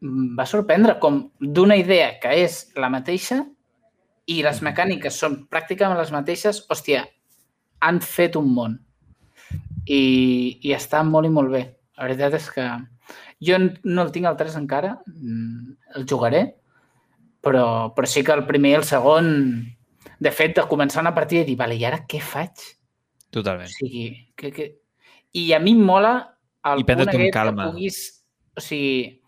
va 0.00 0.46
sorprendre 0.46 0.98
com 1.02 1.30
d'una 1.40 1.76
idea 1.76 2.18
que 2.22 2.30
és 2.44 2.68
la 2.76 2.88
mateixa 2.88 3.44
i 4.26 4.42
les 4.44 4.60
mecàniques 4.62 5.14
són 5.14 5.46
pràcticament 5.50 5.98
les 5.98 6.12
mateixes, 6.12 6.66
hòstia, 6.68 7.06
han 7.80 8.00
fet 8.00 8.36
un 8.36 8.52
món. 8.54 8.78
I, 9.88 10.60
i 10.62 10.74
està 10.76 11.02
molt 11.02 11.26
i 11.26 11.32
molt 11.32 11.50
bé. 11.50 11.62
La 11.96 12.04
veritat 12.04 12.34
és 12.34 12.50
que 12.52 12.66
jo 13.40 13.58
no 13.58 14.02
el 14.04 14.12
tinc 14.12 14.28
al 14.28 14.36
3 14.36 14.58
encara, 14.60 14.98
mm, 15.06 15.76
el 15.96 16.06
jugaré, 16.10 16.42
però, 17.40 17.94
però 17.96 18.06
sí 18.06 18.22
que 18.22 18.34
el 18.36 18.44
primer 18.46 18.74
i 18.74 18.78
el 18.82 18.84
segon, 18.84 19.30
de 20.18 20.34
fet, 20.34 20.54
de 20.58 20.66
començar 20.68 21.00
una 21.00 21.14
partida 21.14 21.42
i 21.42 21.48
dir, 21.48 21.56
vale, 21.56 21.78
i 21.78 21.86
ara 21.88 22.02
què 22.10 22.20
faig? 22.20 22.66
Totalment. 23.34 23.70
O 23.70 23.78
sigui, 23.78 24.10
que, 24.36 24.52
que, 24.52 24.68
i 25.36 25.52
a 25.52 25.60
mi 25.60 25.74
em 25.76 25.82
mola 25.84 26.14
el 26.72 26.82
I 26.82 26.88
punt 26.88 27.04
aquest 27.06 27.32
calma. 27.34 27.68
que 27.68 27.72
puguis... 27.72 27.98
O 28.58 28.62
sigui, 28.62 29.20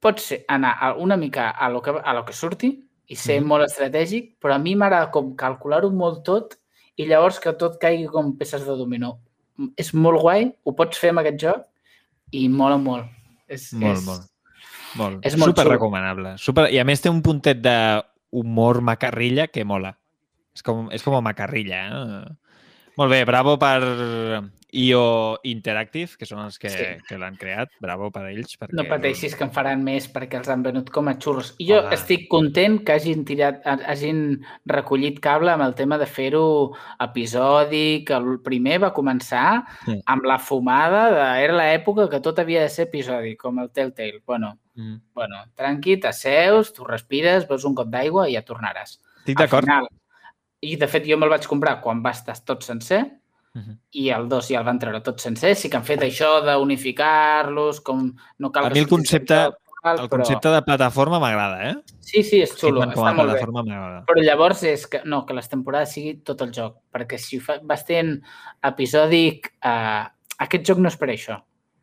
pots 0.00 0.30
anar 0.48 0.94
una 1.00 1.16
mica 1.16 1.50
a 1.50 1.68
lo 1.68 1.82
que, 1.82 1.92
a 1.92 2.12
lo 2.16 2.24
que 2.24 2.32
surti 2.32 2.70
i 3.08 3.16
ser 3.16 3.40
mm. 3.40 3.48
molt 3.48 3.66
estratègic, 3.66 4.34
però 4.40 4.56
a 4.56 4.60
mi 4.60 4.74
m'agrada 4.76 5.10
com 5.12 5.34
calcular-ho 5.36 5.90
molt 5.92 6.22
tot 6.24 6.56
i 6.96 7.08
llavors 7.08 7.40
que 7.42 7.52
tot 7.60 7.76
caigui 7.82 8.06
com 8.08 8.32
peces 8.38 8.64
de 8.64 8.76
dominó. 8.78 9.18
És 9.80 9.92
molt 9.94 10.22
guai, 10.22 10.48
ho 10.64 10.74
pots 10.76 11.00
fer 11.00 11.12
amb 11.12 11.22
aquest 11.22 11.40
joc 11.42 11.66
i 12.32 12.46
mola 12.48 12.78
molt. 12.80 13.10
És, 13.48 13.68
molt, 13.76 13.98
és, 13.98 14.06
molt. 14.08 14.30
Molt. 14.98 15.26
És 15.26 15.36
molt 15.36 15.52
super 15.52 15.66
xulo. 15.66 15.74
recomanable. 15.76 16.36
Super... 16.40 16.68
I 16.72 16.80
a 16.80 16.86
més 16.88 17.02
té 17.02 17.12
un 17.12 17.20
puntet 17.24 17.60
d'humor 17.64 18.80
macarrilla 18.84 19.48
que 19.52 19.66
mola. 19.68 19.92
És 20.54 20.64
com, 20.64 20.88
és 20.94 21.02
com 21.02 21.16
a 21.18 21.22
macarrilla. 21.24 21.84
Eh? 21.84 22.24
Molt 22.98 23.10
bé, 23.10 23.24
bravo 23.26 23.56
per 23.58 23.80
IO 24.74 25.38
Interactive, 25.46 26.16
que 26.18 26.26
són 26.26 26.40
els 26.42 26.58
que, 26.58 26.70
sí. 26.72 26.84
que 27.06 27.16
l'han 27.18 27.36
creat. 27.38 27.70
Bravo 27.82 28.10
per 28.14 28.24
ells. 28.32 28.56
Perquè... 28.58 28.74
No 28.76 28.84
pateixis 28.90 29.36
que 29.38 29.46
en 29.46 29.52
faran 29.54 29.84
més 29.86 30.08
perquè 30.10 30.40
els 30.40 30.50
han 30.50 30.64
venut 30.66 30.90
com 30.94 31.08
a 31.10 31.14
xurros. 31.14 31.52
I 31.62 31.68
jo 31.70 31.78
Hola. 31.78 31.94
estic 31.94 32.26
content 32.32 32.80
que 32.84 32.96
hagin, 32.96 33.22
tirat, 33.28 33.62
hagin 33.64 34.20
recollit 34.70 35.20
cable 35.24 35.54
amb 35.54 35.66
el 35.66 35.76
tema 35.78 35.98
de 36.02 36.10
fer-ho 36.10 36.44
episòdic. 37.06 38.10
El 38.18 38.40
primer 38.44 38.80
va 38.86 38.94
començar 38.96 39.62
sí. 39.86 39.98
amb 40.10 40.28
la 40.28 40.40
fumada. 40.42 41.06
De... 41.14 41.26
Era 41.46 41.58
l'època 41.62 42.10
que 42.10 42.22
tot 42.24 42.42
havia 42.42 42.66
de 42.66 42.74
ser 42.74 42.88
episòdic, 42.90 43.38
com 43.46 43.62
el 43.62 43.70
Telltale. 43.70 44.24
Bueno, 44.26 44.56
mm. 44.74 45.02
bueno 45.14 45.44
tranqui, 45.54 46.00
t'asseus, 46.02 46.74
tu 46.74 46.86
respires, 46.88 47.46
veus 47.50 47.66
un 47.68 47.78
cop 47.78 47.94
d'aigua 47.94 48.26
i 48.28 48.34
ja 48.34 48.42
tornaràs. 48.46 48.98
Estic 49.22 49.38
d'acord. 49.38 49.70
I, 50.64 50.76
de 50.80 50.88
fet, 50.88 51.04
jo 51.08 51.18
me'l 51.20 51.32
vaig 51.32 51.46
comprar 51.50 51.78
quan 51.84 52.00
va 52.04 52.14
estar 52.16 52.36
tot 52.46 52.64
sencer 52.66 53.04
Uh 53.54 53.62
-huh. 53.62 53.78
I 53.92 54.08
el 54.10 54.28
2 54.28 54.48
ja 54.48 54.58
el 54.58 54.64
van 54.64 54.78
treure 54.78 55.00
tot 55.00 55.20
sencer. 55.20 55.54
Sí 55.54 55.70
que 55.70 55.76
han 55.76 55.84
fet 55.84 56.00
això 56.02 56.42
d'unificar-los, 56.42 57.80
com 57.80 58.12
no 58.38 58.50
cal... 58.50 58.66
A 58.66 58.70
mi 58.70 58.80
el 58.80 58.88
concepte, 58.88 59.34
local, 59.34 60.00
el 60.00 60.08
concepte 60.08 60.48
però... 60.48 60.54
de 60.54 60.62
plataforma 60.62 61.20
m'agrada, 61.20 61.70
eh? 61.70 61.74
Sí, 62.00 62.22
sí, 62.22 62.42
és 62.42 62.56
xulo, 62.58 62.82
sí, 62.82 62.88
està 62.88 63.12
molt 63.14 63.32
bé. 63.32 63.40
Però 64.08 64.20
llavors 64.20 64.62
és 64.64 64.86
que, 64.88 65.02
no, 65.04 65.24
que 65.24 65.34
les 65.34 65.48
temporades 65.48 65.92
sigui 65.92 66.16
tot 66.24 66.42
el 66.42 66.50
joc, 66.50 66.80
perquè 66.90 67.16
si 67.16 67.38
fa, 67.38 67.60
vas 67.62 67.86
tenint 67.86 68.20
episòdic, 68.62 69.52
eh, 69.62 70.04
aquest 70.38 70.66
joc 70.66 70.78
no 70.78 70.88
és 70.88 70.96
per 70.96 71.08
això. 71.08 71.38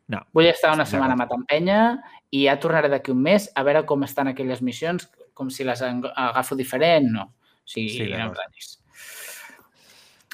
No. 0.08 0.20
Vull 0.34 0.46
estar 0.46 0.74
una 0.74 0.84
setmana 0.84 1.16
matant 1.16 1.46
penya 1.48 2.02
i 2.30 2.44
ja 2.44 2.60
tornaré 2.60 2.88
d'aquí 2.88 3.10
un 3.12 3.22
mes 3.22 3.50
a 3.54 3.62
veure 3.62 3.86
com 3.86 4.02
estan 4.02 4.28
aquelles 4.28 4.60
missions, 4.60 5.08
com 5.32 5.48
si 5.48 5.64
les 5.64 5.80
agafo 5.80 6.54
diferent, 6.54 7.08
no. 7.10 7.32
Sigui, 7.72 7.92
sí, 7.96 8.08
no 8.12 8.28
em 8.28 8.34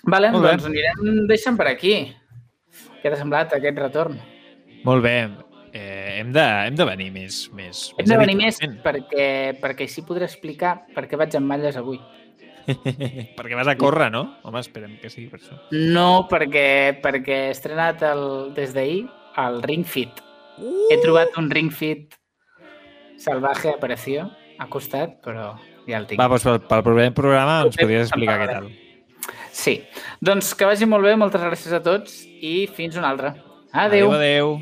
Vale, 0.09 0.31
doncs 0.35 0.67
anirem 0.67 1.27
deixant 1.29 1.59
per 1.59 1.69
aquí. 1.71 1.95
Què 2.99 3.11
t'ha 3.11 3.19
semblat 3.19 3.53
aquest 3.55 3.79
retorn? 3.79 4.19
Molt 4.87 5.05
bé. 5.05 5.17
Eh, 5.69 6.19
hem, 6.19 6.31
de, 6.33 6.43
hem 6.43 6.79
de 6.79 6.87
venir 6.89 7.11
més. 7.15 7.43
més 7.55 7.83
hem 7.99 8.09
de 8.09 8.17
venir 8.19 8.37
més 8.39 8.59
perquè, 8.83 9.27
perquè 9.61 9.85
així 9.85 10.03
podré 10.07 10.27
explicar 10.27 10.79
per 10.95 11.05
què 11.11 11.19
vaig 11.21 11.37
amb 11.39 11.51
malles 11.51 11.77
avui. 11.79 12.01
perquè 13.37 13.57
vas 13.57 13.69
a 13.71 13.77
córrer, 13.81 14.09
no? 14.13 14.25
Home, 14.49 14.63
esperem 14.65 14.97
que 15.03 15.13
sigui 15.13 15.29
per 15.33 15.43
això. 15.43 15.59
No, 15.73 16.27
perquè, 16.31 16.69
perquè 17.05 17.43
he 17.47 17.53
estrenat 17.53 18.03
el, 18.09 18.25
des 18.57 18.75
d'ahir 18.77 19.05
el 19.45 19.63
Ring 19.69 19.87
Fit. 19.87 20.25
Uh! 20.59 20.89
He 20.91 20.99
trobat 21.05 21.37
un 21.41 21.53
Ring 21.53 21.71
Fit 21.75 22.17
salvaje 23.19 23.75
apareció 23.75 24.31
a 24.59 24.67
costat, 24.71 25.19
però 25.25 25.53
ja 25.89 25.99
el 26.03 26.07
tinc. 26.09 26.21
Va, 26.21 26.29
doncs 26.31 26.45
pel, 26.47 26.61
pel 26.69 26.85
proper 26.87 27.09
programa 27.17 27.63
ens 27.67 27.79
podries 27.81 28.09
explicar 28.09 28.39
què 28.43 28.49
tal. 28.53 28.69
Sí. 29.59 29.81
Doncs 30.23 30.53
que 30.55 30.69
vagi 30.69 30.87
molt 30.87 31.07
bé, 31.07 31.17
moltes 31.19 31.43
gràcies 31.43 31.75
a 31.75 31.83
tots 31.83 32.23
i 32.27 32.69
fins 32.77 32.99
una 33.01 33.11
altra. 33.11 33.35
Adéu. 33.73 34.13
Adéu, 34.13 34.19
adéu. 34.19 34.59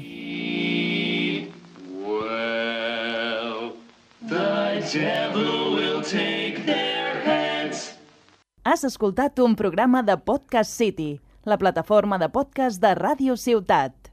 Has 8.66 8.82
escoltat 8.84 9.38
un 9.38 9.54
programa 9.54 10.02
de 10.02 10.16
Podcast 10.18 10.72
City, 10.74 11.20
la 11.44 11.58
plataforma 11.58 12.18
de 12.18 12.28
podcast 12.34 12.82
de 12.82 12.94
Ràdio 12.98 13.36
Ciutat. 13.38 14.05